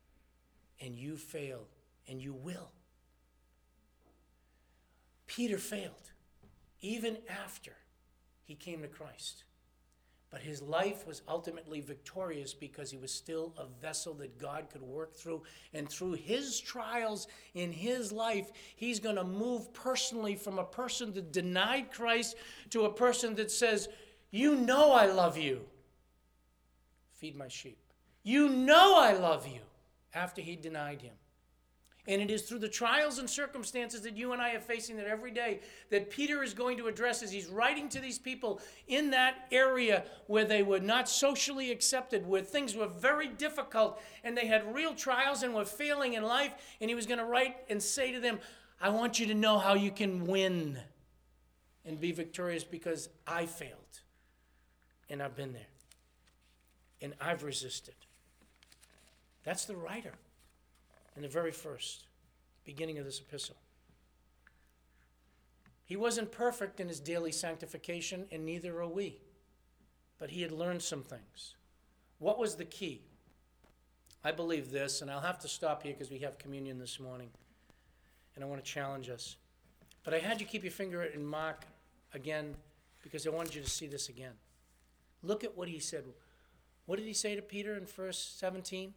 And 0.81 0.97
you 0.97 1.17
failed, 1.17 1.69
and 2.09 2.21
you 2.21 2.35
will. 2.35 2.73
Peter 5.29 5.59
failed, 5.59 6.11
even 6.81 7.19
after 7.29 7.73
he 8.45 8.55
came 8.55 8.83
to 8.83 8.89
Christ. 8.89 9.45
But 10.31 10.41
his 10.41 10.61
life 10.61 11.07
was 11.07 11.23
ultimately 11.29 11.81
victorious 11.81 12.53
because 12.53 12.91
he 12.91 12.97
was 12.97 13.13
still 13.13 13.55
a 13.57 13.67
vessel 13.81 14.13
that 14.15 14.39
God 14.39 14.69
could 14.71 14.83
work 14.83 15.15
through. 15.15 15.43
And 15.73 15.89
through 15.89 16.15
his 16.15 16.61
trials 16.61 17.29
in 17.55 17.73
his 17.73 18.11
life, 18.11 18.51
he's 18.75 18.99
going 18.99 19.17
to 19.17 19.25
move 19.25 19.73
personally 19.73 20.35
from 20.35 20.59
a 20.59 20.65
person 20.65 21.15
that 21.15 21.33
denied 21.33 21.93
Christ 21.93 22.37
to 22.71 22.85
a 22.85 22.93
person 22.93 23.35
that 23.37 23.51
says, 23.51 23.89
You 24.31 24.57
know 24.57 24.93
I 24.93 25.07
love 25.07 25.39
you. 25.39 25.61
Feed 27.13 27.37
my 27.37 27.49
sheep. 27.49 27.79
You 28.25 28.49
know 28.49 28.99
I 28.99 29.13
love 29.13 29.47
you 29.47 29.61
after 30.13 30.41
he 30.41 30.57
denied 30.57 31.01
him. 31.03 31.15
And 32.09 32.23
it 32.23 32.31
is 32.31 32.43
through 32.43 32.61
the 32.61 32.69
trials 32.69 33.19
and 33.19 33.29
circumstances 33.29 34.03
that 34.03 34.17
you 34.17 34.33
and 34.33 34.41
I 34.41 34.55
are 34.55 34.61
facing 34.61 34.97
that 34.97 35.07
every 35.07 35.33
day 35.33 35.61
that 35.91 36.11
Peter 36.11 36.43
is 36.43 36.55
going 36.55 36.77
to 36.79 36.87
address 36.87 37.23
as 37.23 37.33
he's 37.33 37.49
writing 37.49 37.89
to 37.91 38.01
these 38.01 38.19
people 38.19 38.61
in 38.87 39.11
that 39.11 39.47
area 39.51 40.05
where 40.29 40.45
they 40.45 40.63
were 40.63 40.79
not 40.79 41.09
socially 41.09 41.71
accepted, 41.73 42.27
where 42.27 42.43
things 42.43 42.77
were 42.77 42.87
very 42.87 43.29
difficult 43.29 44.01
and 44.23 44.37
they 44.37 44.47
had 44.47 44.73
real 44.75 44.95
trials 44.95 45.43
and 45.43 45.53
were 45.53 45.65
failing 45.65 46.15
in 46.15 46.23
life. 46.23 46.53
And 46.81 46.89
he 46.89 46.95
was 46.95 47.07
going 47.07 47.19
to 47.19 47.25
write 47.25 47.57
and 47.69 47.83
say 47.83 48.13
to 48.13 48.21
them, 48.21 48.39
I 48.81 48.91
want 48.91 49.19
you 49.19 49.27
to 49.27 49.35
know 49.35 49.59
how 49.59 49.75
you 49.75 49.91
can 49.91 50.27
win 50.27 50.79
and 51.85 52.01
be 52.01 52.13
victorious 52.13 52.63
because 52.63 53.09
I 53.27 53.47
failed 53.47 54.01
and 55.09 55.23
I've 55.23 55.37
been 55.37 55.53
there 55.53 55.63
and 57.01 57.15
I've 57.21 57.43
resisted. 57.43 57.95
That's 59.45 59.65
the 59.65 59.77
writer 59.77 60.13
in 61.17 61.23
the 61.23 61.29
very 61.29 61.53
first 61.53 62.07
beginning 62.65 62.99
of 62.99 63.05
this 63.05 63.21
epistle. 63.21 63.57
He 65.85 65.97
wasn't 65.97 66.33
perfect 66.33 66.81
in 66.81 66.89
his 66.89 67.01
daily 67.01 67.33
sanctification, 67.33 68.27
and 68.31 68.45
neither 68.45 68.81
are 68.81 68.89
we. 68.89 69.19
But 70.19 70.31
he 70.31 70.43
had 70.43 70.51
learned 70.51 70.83
some 70.83 71.03
things. 71.03 71.55
What 72.19 72.39
was 72.39 72.57
the 72.57 72.65
key? 72.65 73.03
I 74.25 74.33
believe 74.33 74.71
this, 74.71 75.03
and 75.03 75.11
I'll 75.11 75.21
have 75.21 75.39
to 75.41 75.49
stop 75.49 75.85
here 75.85 75.93
because 75.93 76.11
we 76.11 76.19
have 76.19 76.39
communion 76.39 76.79
this 76.79 76.99
morning, 76.99 77.29
and 78.35 78.43
I 78.43 78.49
want 78.49 78.65
to 78.65 78.71
challenge 78.71 79.09
us. 79.09 79.37
But 80.03 80.15
I 80.15 80.19
had 80.19 80.41
you 80.41 80.47
keep 80.47 80.65
your 80.65 80.73
finger 80.73 81.05
in 81.05 81.25
Mark 81.25 81.65
again 82.13 82.57
because 83.03 83.25
I 83.27 83.31
wanted 83.31 83.55
you 83.55 83.63
to 83.63 83.71
see 83.71 83.87
this 83.87 84.09
again. 84.09 84.33
Look 85.23 85.45
at 85.45 85.57
what 85.57 85.69
he 85.69 85.79
said. 85.79 86.05
What 86.87 86.99
did 86.99 87.07
he 87.07 87.13
say 87.13 87.37
to 87.37 87.43
Peter 87.43 87.77
in 87.77 87.87
verse 87.87 88.19
17? 88.19 88.95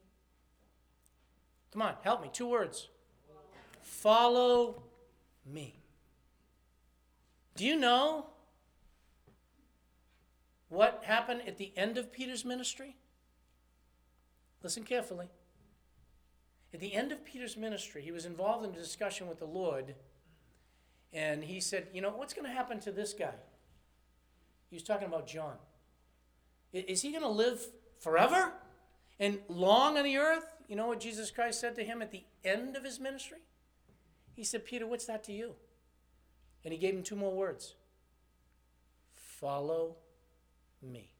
Come 1.71 1.81
on, 1.81 1.95
help 2.01 2.21
me. 2.21 2.29
Two 2.31 2.47
words. 2.47 2.89
Follow 3.81 4.83
me. 5.45 5.75
Do 7.55 7.65
you 7.65 7.75
know 7.75 8.27
what 10.69 11.03
happened 11.03 11.41
at 11.47 11.57
the 11.57 11.71
end 11.75 11.97
of 11.97 12.11
Peter's 12.11 12.45
ministry? 12.45 12.95
Listen 14.63 14.83
carefully. 14.83 15.29
At 16.73 16.79
the 16.79 16.93
end 16.93 17.11
of 17.11 17.25
Peter's 17.25 17.57
ministry, 17.57 18.01
he 18.01 18.11
was 18.11 18.25
involved 18.25 18.65
in 18.65 18.71
a 18.71 18.77
discussion 18.77 19.27
with 19.27 19.39
the 19.39 19.45
Lord, 19.45 19.95
and 21.11 21.43
he 21.43 21.59
said, 21.59 21.87
You 21.93 22.01
know, 22.01 22.11
what's 22.11 22.33
going 22.33 22.47
to 22.47 22.53
happen 22.53 22.79
to 22.81 22.91
this 22.91 23.13
guy? 23.13 23.33
He 24.69 24.75
was 24.75 24.83
talking 24.83 25.07
about 25.07 25.25
John. 25.25 25.55
Is 26.71 27.01
he 27.01 27.11
going 27.11 27.23
to 27.23 27.29
live 27.29 27.65
forever 27.99 28.53
and 29.19 29.39
long 29.47 29.97
on 29.97 30.03
the 30.03 30.17
earth? 30.17 30.45
You 30.69 30.75
know 30.75 30.85
what 30.85 30.99
Jesus 30.99 31.31
Christ 31.31 31.59
said 31.59 31.75
to 31.75 31.83
him 31.83 31.99
at 32.01 32.11
the 32.11 32.23
end 32.45 32.77
of 32.77 32.83
his 32.83 32.99
ministry? 32.99 33.39
He 34.35 34.43
said, 34.43 34.65
Peter, 34.65 34.85
what's 34.85 35.07
that 35.07 35.23
to 35.23 35.33
you? 35.33 35.55
And 36.63 36.71
he 36.71 36.79
gave 36.79 36.93
him 36.93 37.01
two 37.01 37.15
more 37.15 37.33
words 37.33 37.73
Follow 39.15 39.95
me. 40.81 41.15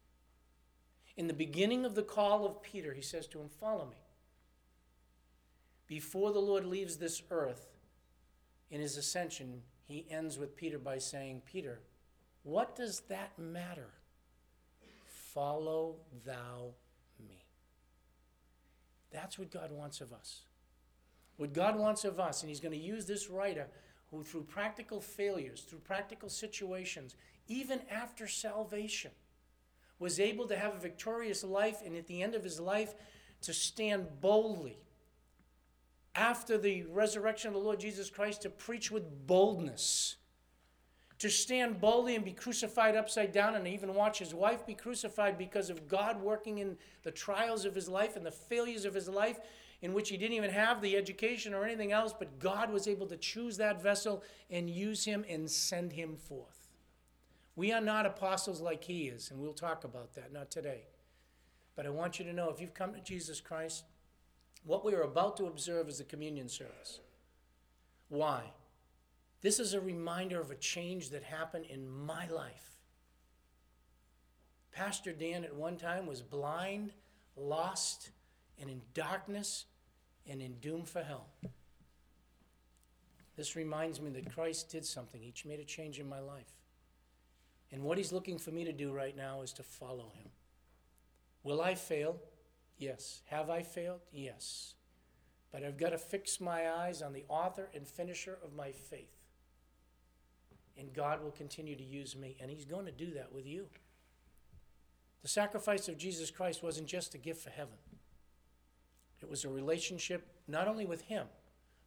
In 1.18 1.28
the 1.28 1.34
beginning 1.34 1.84
of 1.84 1.96
the 1.96 2.04
call 2.04 2.46
of 2.46 2.62
Peter, 2.62 2.94
he 2.94 3.02
says 3.02 3.26
to 3.28 3.40
him, 3.40 3.50
Follow 3.50 3.86
me. 3.86 3.98
Before 5.88 6.32
the 6.32 6.40
Lord 6.40 6.66
leaves 6.66 6.98
this 6.98 7.24
earth 7.32 7.70
in 8.70 8.80
his 8.80 8.98
ascension, 8.98 9.64
he 9.88 10.06
ends 10.12 10.38
with 10.38 10.56
Peter 10.56 10.78
by 10.78 11.00
saying, 11.00 11.42
Peter, 11.52 11.82
what 12.44 12.76
does 12.76 13.02
that 13.10 13.32
matter? 13.40 13.90
Follow 15.34 15.96
thou. 16.24 16.74
That's 19.12 19.39
what 19.39 19.52
God 19.52 19.72
wants 19.72 20.02
of 20.02 20.13
us. 20.13 20.41
What 21.38 21.54
God 21.54 21.78
wants 21.78 22.06
of 22.06 22.19
us, 22.19 22.41
and 22.41 22.50
He's 22.50 22.60
going 22.60 22.78
to 22.78 22.78
use 22.78 23.06
this 23.06 23.30
writer 23.30 23.67
who, 24.12 24.24
through 24.24 24.43
practical 24.43 25.00
failures, 25.00 25.62
through 25.62 25.80
practical 25.80 26.30
situations, 26.30 27.15
even 27.48 27.82
after 27.89 28.28
salvation, 28.28 29.12
was 30.00 30.19
able 30.19 30.48
to 30.48 30.58
have 30.58 30.76
a 30.76 30.80
victorious 30.80 31.43
life, 31.43 31.78
and 31.86 31.95
at 31.95 32.08
the 32.08 32.22
end 32.22 32.36
of 32.36 32.43
his 32.43 32.60
life, 32.60 32.95
to 33.41 33.54
stand 33.54 34.08
boldly 34.22 34.78
after 36.15 36.58
the 36.58 36.84
resurrection 36.84 37.50
of 37.50 37.54
the 37.54 37.60
Lord 37.60 37.80
Jesus 37.80 38.10
Christ, 38.10 38.41
to 38.41 38.50
preach 38.50 38.91
with 38.91 39.28
boldness 39.28 40.17
to 41.20 41.30
stand 41.30 41.82
boldly 41.82 42.16
and 42.16 42.24
be 42.24 42.32
crucified 42.32 42.96
upside 42.96 43.32
down 43.32 43.56
and 43.56 43.68
even 43.68 43.94
watch 43.94 44.20
his 44.20 44.34
wife 44.34 44.66
be 44.66 44.74
crucified 44.74 45.38
because 45.38 45.70
of 45.70 45.88
God 45.88 46.22
working 46.22 46.60
in 46.60 46.78
the 47.04 47.12
trials 47.12 47.66
of 47.66 47.76
his 47.76 47.90
life 47.90 48.16
and 48.16 48.26
the 48.26 48.32
failures 48.32 48.86
of 48.86 48.94
his 48.94 49.10
life. 49.10 49.40
in 49.82 49.94
which 49.94 50.10
he 50.10 50.18
didn't 50.18 50.36
even 50.36 50.52
have 50.52 50.82
the 50.82 50.98
education 50.98 51.54
or 51.54 51.64
anything 51.64 51.92
else, 51.92 52.14
but 52.18 52.40
God 52.40 52.72
was 52.72 52.88
able 52.88 53.08
to 53.08 53.18
choose 53.18 53.58
that 53.58 53.82
vessel 53.82 54.24
and 54.50 54.70
use 54.70 55.06
him 55.06 55.24
and 55.30 55.50
send 55.50 55.94
him 55.94 56.18
forth. 56.18 56.68
We 57.56 57.72
are 57.72 57.82
not 57.82 58.06
apostles 58.06 58.62
like 58.62 58.84
he 58.84 59.08
is, 59.08 59.32
and 59.32 59.40
we'll 59.40 59.54
talk 59.54 59.84
about 59.84 60.14
that, 60.16 60.34
not 60.34 60.52
today. 60.52 60.84
But 61.76 61.86
I 61.86 61.90
want 61.92 62.20
you 62.20 62.26
to 62.26 62.34
know 62.34 62.50
if 62.50 62.60
you've 62.60 62.74
come 62.74 62.94
to 62.94 63.00
Jesus 63.00 63.40
Christ, 63.40 63.86
what 64.66 64.84
we 64.84 64.94
are 64.94 65.02
about 65.04 65.38
to 65.38 65.46
observe 65.46 65.88
is 65.88 66.00
the 66.00 66.04
communion 66.04 66.50
service. 66.50 67.00
Why? 68.10 68.52
This 69.41 69.60
is 69.60 69.73
a 69.73 69.80
reminder 69.82 70.39
of 70.39 70.52
a 70.52 70.56
change 70.56 71.10
that 71.12 71.23
happened 71.23 71.65
in 71.65 71.89
my 71.89 72.28
life. 72.28 72.78
Pastor 74.71 75.13
Dan 75.13 75.43
at 75.43 75.56
one 75.56 75.78
time 75.78 76.06
was 76.06 76.21
blind, 76.21 76.91
lost, 77.36 78.12
and 78.60 78.69
in 78.69 78.82
darkness 78.93 79.65
and 80.30 80.41
in 80.41 80.56
doom 80.56 80.84
for 80.84 81.02
hell. 81.02 81.28
This 83.36 83.56
reminds 83.56 84.02
me 84.02 84.10
that 84.12 84.34
Christ 84.34 84.69
did 84.69 84.86
something. 84.86 85.21
He 85.21 85.34
made 85.47 85.62
a 85.62 85.65
change 85.65 85.99
in 85.99 86.10
my 86.10 86.19
life. 86.19 86.52
And 87.71 87.84
what 87.84 87.97
he's 87.97 88.12
looking 88.12 88.38
for 88.38 88.52
me 88.52 88.65
to 88.65 88.73
do 88.73 88.91
right 88.91 89.15
now 89.15 89.41
is 89.41 89.54
to 89.54 89.63
follow 89.63 90.12
him. 90.15 90.30
Will 91.43 91.62
I 91.62 91.75
fail? 91.75 92.17
Yes. 92.78 93.21
Have 93.28 93.49
I 93.49 93.63
failed? 93.63 94.02
Yes. 94.12 94.73
But 95.52 95.63
I've 95.63 95.78
got 95.78 95.91
to 95.91 95.97
fix 95.97 96.41
my 96.41 96.69
eyes 96.69 97.02
on 97.02 97.13
the 97.13 97.23
author 97.30 97.69
and 97.73 97.88
finisher 97.88 98.38
of 98.43 98.54
my 98.54 98.71
faith. 98.71 99.15
And 100.80 100.94
God 100.94 101.22
will 101.22 101.32
continue 101.32 101.76
to 101.76 101.84
use 101.84 102.15
me, 102.15 102.38
and 102.39 102.50
He's 102.50 102.65
going 102.65 102.86
to 102.86 102.92
do 102.92 103.13
that 103.15 103.34
with 103.34 103.46
you. 103.46 103.65
The 105.22 105.28
sacrifice 105.28 105.89
of 105.89 105.98
Jesus 105.98 106.32
Christ 106.32 106.63
wasn't 106.63 106.88
just 106.88 107.13
a 107.15 107.18
gift 107.18 107.42
for 107.44 107.50
heaven, 107.50 107.76
it 109.22 109.30
was 109.30 109.44
a 109.44 109.50
relationship 109.50 110.28
not 110.48 110.68
only 110.68 110.86
with 110.86 111.02
Him, 111.02 111.28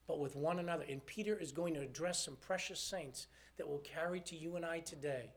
but 0.07 0.19
with 0.19 0.37
one 0.37 0.59
another. 0.59 0.85
And 0.89 1.05
Peter 1.07 1.37
is 1.37 1.53
going 1.53 1.75
to 1.75 1.81
address 1.81 2.25
some 2.25 2.37
precious 2.37 2.81
saints 2.81 3.29
that 3.57 3.69
will 3.69 3.79
carry 3.79 4.21
to 4.21 4.37
you 4.37 4.57
and 4.57 4.65
I 4.65 4.81
today. 4.81 5.31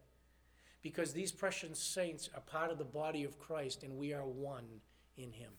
Because 0.82 1.13
these 1.13 1.32
precious 1.32 1.80
saints 1.80 2.30
are 2.36 2.41
part 2.41 2.72
of 2.72 2.78
the 2.78 2.84
body 2.84 3.24
of 3.24 3.39
Christ, 3.39 3.84
and 3.84 3.98
we 3.98 4.13
are 4.13 4.26
one 4.26 4.65
in 5.18 5.32
Him. 5.32 5.52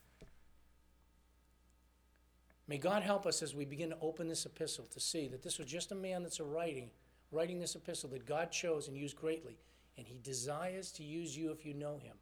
May 2.68 2.78
God 2.78 3.02
help 3.02 3.26
us 3.26 3.42
as 3.42 3.54
we 3.54 3.64
begin 3.64 3.90
to 3.90 3.98
open 4.00 4.28
this 4.28 4.44
epistle 4.44 4.86
to 4.92 5.00
see 5.00 5.28
that 5.28 5.42
this 5.42 5.58
was 5.58 5.68
just 5.68 5.92
a 5.92 5.96
man 5.96 6.22
that's 6.22 6.40
a 6.40 6.44
writing, 6.44 6.90
writing 7.32 7.58
this 7.58 7.74
epistle 7.74 8.10
that 8.10 8.26
God 8.26 8.50
chose 8.50 8.88
and 8.88 8.96
used 8.96 9.16
greatly. 9.16 9.58
And 9.98 10.06
he 10.06 10.18
desires 10.22 10.92
to 10.92 11.02
use 11.02 11.36
you 11.36 11.50
if 11.50 11.64
you 11.64 11.74
know 11.74 11.98
him. 11.98 12.16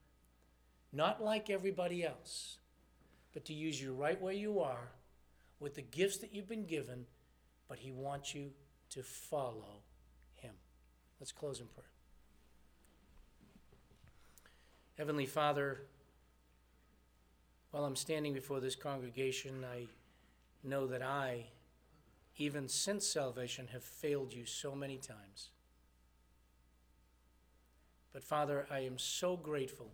Not 0.92 1.22
like 1.22 1.50
everybody 1.50 2.04
else, 2.04 2.58
but 3.32 3.44
to 3.46 3.52
use 3.52 3.80
you 3.82 3.92
right 3.92 4.20
where 4.20 4.32
you 4.32 4.60
are 4.60 4.92
with 5.58 5.74
the 5.74 5.82
gifts 5.82 6.18
that 6.18 6.32
you've 6.32 6.48
been 6.48 6.66
given, 6.66 7.06
but 7.68 7.78
he 7.78 7.90
wants 7.90 8.34
you 8.34 8.50
to 8.90 9.02
follow 9.02 9.82
him. 10.34 10.54
Let's 11.18 11.32
close 11.32 11.60
in 11.60 11.66
prayer. 11.66 11.86
Heavenly 14.96 15.26
Father, 15.26 15.80
while 17.72 17.84
I'm 17.84 17.96
standing 17.96 18.32
before 18.32 18.60
this 18.60 18.76
congregation, 18.76 19.64
I 19.64 19.86
know 20.62 20.86
that 20.86 21.02
I, 21.02 21.46
even 22.36 22.68
since 22.68 23.06
salvation, 23.06 23.68
have 23.72 23.84
failed 23.84 24.32
you 24.32 24.44
so 24.44 24.74
many 24.74 24.96
times. 24.96 25.50
But 28.12 28.24
Father, 28.24 28.66
I 28.70 28.80
am 28.80 28.98
so 28.98 29.36
grateful 29.36 29.90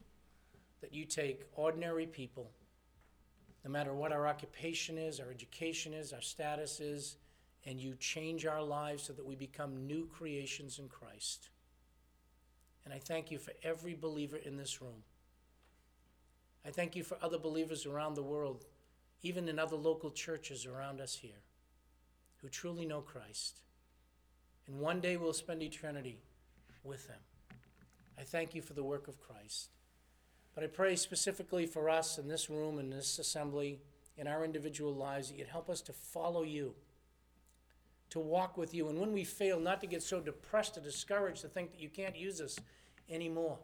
that 0.80 0.94
you 0.94 1.04
take 1.04 1.44
ordinary 1.54 2.06
people, 2.06 2.50
no 3.64 3.70
matter 3.70 3.94
what 3.94 4.12
our 4.12 4.26
occupation 4.26 4.96
is, 4.98 5.20
our 5.20 5.30
education 5.30 5.92
is, 5.92 6.12
our 6.12 6.20
status 6.20 6.80
is, 6.80 7.16
and 7.66 7.78
you 7.78 7.94
change 7.96 8.46
our 8.46 8.62
lives 8.62 9.02
so 9.02 9.12
that 9.12 9.26
we 9.26 9.36
become 9.36 9.86
new 9.86 10.06
creations 10.06 10.78
in 10.78 10.88
Christ. 10.88 11.50
And 12.84 12.94
I 12.94 12.98
thank 12.98 13.30
you 13.30 13.38
for 13.38 13.52
every 13.62 13.94
believer 13.94 14.36
in 14.36 14.56
this 14.56 14.80
room. 14.80 15.04
I 16.66 16.70
thank 16.70 16.96
you 16.96 17.04
for 17.04 17.18
other 17.22 17.38
believers 17.38 17.84
around 17.84 18.14
the 18.14 18.22
world 18.22 18.64
even 19.22 19.48
in 19.48 19.58
other 19.58 19.76
local 19.76 20.10
churches 20.10 20.66
around 20.66 21.00
us 21.00 21.14
here, 21.14 21.42
who 22.40 22.48
truly 22.48 22.86
know 22.86 23.00
Christ. 23.00 23.60
And 24.66 24.78
one 24.80 25.00
day 25.00 25.16
we'll 25.16 25.32
spend 25.32 25.62
eternity 25.62 26.18
with 26.82 27.06
them. 27.08 27.18
I 28.18 28.22
thank 28.22 28.54
you 28.54 28.62
for 28.62 28.74
the 28.74 28.84
work 28.84 29.08
of 29.08 29.20
Christ. 29.20 29.70
But 30.54 30.64
I 30.64 30.66
pray 30.66 30.96
specifically 30.96 31.66
for 31.66 31.88
us 31.88 32.18
in 32.18 32.28
this 32.28 32.50
room, 32.50 32.78
in 32.78 32.90
this 32.90 33.18
assembly, 33.18 33.80
in 34.16 34.26
our 34.26 34.44
individual 34.44 34.94
lives, 34.94 35.28
that 35.28 35.38
you'd 35.38 35.48
help 35.48 35.70
us 35.70 35.80
to 35.82 35.92
follow 35.92 36.42
you, 36.42 36.74
to 38.10 38.18
walk 38.18 38.56
with 38.56 38.74
you. 38.74 38.88
And 38.88 38.98
when 38.98 39.12
we 39.12 39.24
fail, 39.24 39.60
not 39.60 39.80
to 39.80 39.86
get 39.86 40.02
so 40.02 40.20
depressed 40.20 40.76
or 40.76 40.80
discouraged 40.80 41.42
to 41.42 41.48
think 41.48 41.70
that 41.72 41.80
you 41.80 41.88
can't 41.88 42.16
use 42.16 42.40
us 42.40 42.58
anymore, 43.08 43.58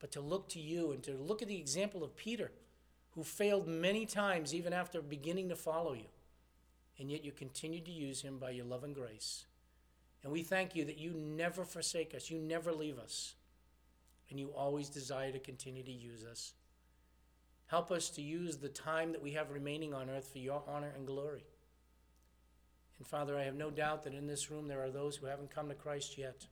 but 0.00 0.12
to 0.12 0.20
look 0.20 0.48
to 0.50 0.60
you 0.60 0.92
and 0.92 1.02
to 1.02 1.12
look 1.12 1.42
at 1.42 1.48
the 1.48 1.58
example 1.58 2.04
of 2.04 2.16
Peter 2.16 2.52
who 3.10 3.24
failed 3.24 3.66
many 3.66 4.06
times 4.06 4.54
even 4.54 4.72
after 4.72 5.02
beginning 5.02 5.48
to 5.48 5.56
follow 5.56 5.94
you. 5.94 6.06
And 7.00 7.10
yet 7.10 7.24
you 7.24 7.32
continue 7.32 7.80
to 7.80 7.90
use 7.90 8.20
him 8.20 8.38
by 8.38 8.50
your 8.50 8.66
love 8.66 8.84
and 8.84 8.94
grace. 8.94 9.46
And 10.22 10.30
we 10.30 10.42
thank 10.42 10.76
you 10.76 10.84
that 10.84 10.98
you 10.98 11.12
never 11.14 11.64
forsake 11.64 12.14
us, 12.14 12.30
you 12.30 12.38
never 12.38 12.72
leave 12.72 12.98
us, 12.98 13.34
and 14.28 14.38
you 14.38 14.48
always 14.48 14.90
desire 14.90 15.32
to 15.32 15.38
continue 15.38 15.82
to 15.82 15.90
use 15.90 16.24
us. 16.24 16.52
Help 17.68 17.90
us 17.90 18.10
to 18.10 18.22
use 18.22 18.58
the 18.58 18.68
time 18.68 19.12
that 19.12 19.22
we 19.22 19.32
have 19.32 19.50
remaining 19.50 19.94
on 19.94 20.10
earth 20.10 20.28
for 20.30 20.38
your 20.38 20.62
honor 20.68 20.92
and 20.94 21.06
glory. 21.06 21.46
And 22.98 23.06
Father, 23.06 23.38
I 23.38 23.44
have 23.44 23.54
no 23.54 23.70
doubt 23.70 24.04
that 24.04 24.12
in 24.12 24.26
this 24.26 24.50
room 24.50 24.68
there 24.68 24.84
are 24.84 24.90
those 24.90 25.16
who 25.16 25.26
haven't 25.26 25.54
come 25.54 25.68
to 25.68 25.74
Christ 25.74 26.18
yet. 26.18 26.46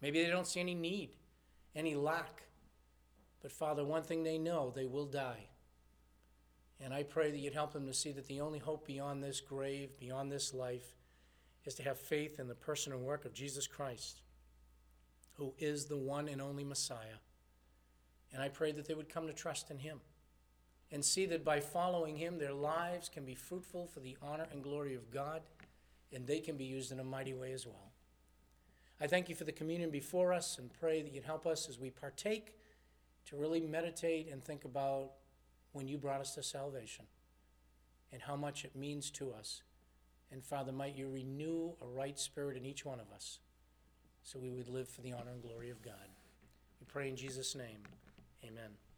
Maybe 0.00 0.22
they 0.22 0.30
don't 0.30 0.46
see 0.46 0.60
any 0.60 0.76
need, 0.76 1.16
any 1.74 1.96
lack, 1.96 2.44
but 3.42 3.50
Father, 3.50 3.84
one 3.84 4.04
thing 4.04 4.22
they 4.22 4.38
know, 4.38 4.70
they 4.70 4.86
will 4.86 5.06
die. 5.06 5.49
And 6.82 6.94
I 6.94 7.02
pray 7.02 7.30
that 7.30 7.38
you'd 7.38 7.54
help 7.54 7.72
them 7.72 7.86
to 7.86 7.92
see 7.92 8.12
that 8.12 8.26
the 8.26 8.40
only 8.40 8.58
hope 8.58 8.86
beyond 8.86 9.22
this 9.22 9.40
grave, 9.40 9.98
beyond 9.98 10.32
this 10.32 10.54
life, 10.54 10.96
is 11.64 11.74
to 11.74 11.82
have 11.82 11.98
faith 11.98 12.40
in 12.40 12.48
the 12.48 12.54
person 12.54 12.92
and 12.92 13.02
work 13.02 13.24
of 13.24 13.34
Jesus 13.34 13.66
Christ, 13.66 14.22
who 15.34 15.52
is 15.58 15.86
the 15.86 15.98
one 15.98 16.28
and 16.28 16.40
only 16.40 16.64
Messiah. 16.64 17.20
And 18.32 18.42
I 18.42 18.48
pray 18.48 18.72
that 18.72 18.86
they 18.86 18.94
would 18.94 19.08
come 19.08 19.26
to 19.26 19.32
trust 19.32 19.70
in 19.70 19.78
him 19.78 20.00
and 20.90 21.04
see 21.04 21.26
that 21.26 21.44
by 21.44 21.60
following 21.60 22.16
him, 22.16 22.38
their 22.38 22.52
lives 22.52 23.08
can 23.08 23.24
be 23.24 23.34
fruitful 23.34 23.86
for 23.86 24.00
the 24.00 24.16
honor 24.22 24.46
and 24.50 24.62
glory 24.62 24.94
of 24.94 25.10
God, 25.10 25.42
and 26.12 26.26
they 26.26 26.40
can 26.40 26.56
be 26.56 26.64
used 26.64 26.90
in 26.92 26.98
a 26.98 27.04
mighty 27.04 27.34
way 27.34 27.52
as 27.52 27.66
well. 27.66 27.92
I 29.00 29.06
thank 29.06 29.28
you 29.28 29.34
for 29.34 29.44
the 29.44 29.52
communion 29.52 29.90
before 29.90 30.32
us 30.32 30.58
and 30.58 30.70
pray 30.72 31.02
that 31.02 31.12
you'd 31.12 31.24
help 31.24 31.46
us 31.46 31.68
as 31.68 31.78
we 31.78 31.90
partake 31.90 32.56
to 33.26 33.36
really 33.36 33.60
meditate 33.60 34.30
and 34.30 34.42
think 34.42 34.64
about 34.64 35.12
when 35.72 35.88
you 35.88 35.98
brought 35.98 36.20
us 36.20 36.34
to 36.34 36.42
salvation 36.42 37.06
and 38.12 38.22
how 38.22 38.36
much 38.36 38.64
it 38.64 38.74
means 38.74 39.10
to 39.12 39.32
us. 39.32 39.62
And 40.32 40.44
Father, 40.44 40.72
might 40.72 40.96
you 40.96 41.08
renew 41.08 41.72
a 41.80 41.86
right 41.86 42.18
spirit 42.18 42.56
in 42.56 42.64
each 42.64 42.84
one 42.84 43.00
of 43.00 43.10
us 43.12 43.40
so 44.22 44.38
we 44.38 44.50
would 44.50 44.68
live 44.68 44.88
for 44.88 45.00
the 45.00 45.12
honor 45.12 45.32
and 45.32 45.42
glory 45.42 45.70
of 45.70 45.82
God. 45.82 45.94
We 46.80 46.86
pray 46.86 47.08
in 47.08 47.16
Jesus' 47.16 47.54
name. 47.54 47.78
Amen. 48.44 48.89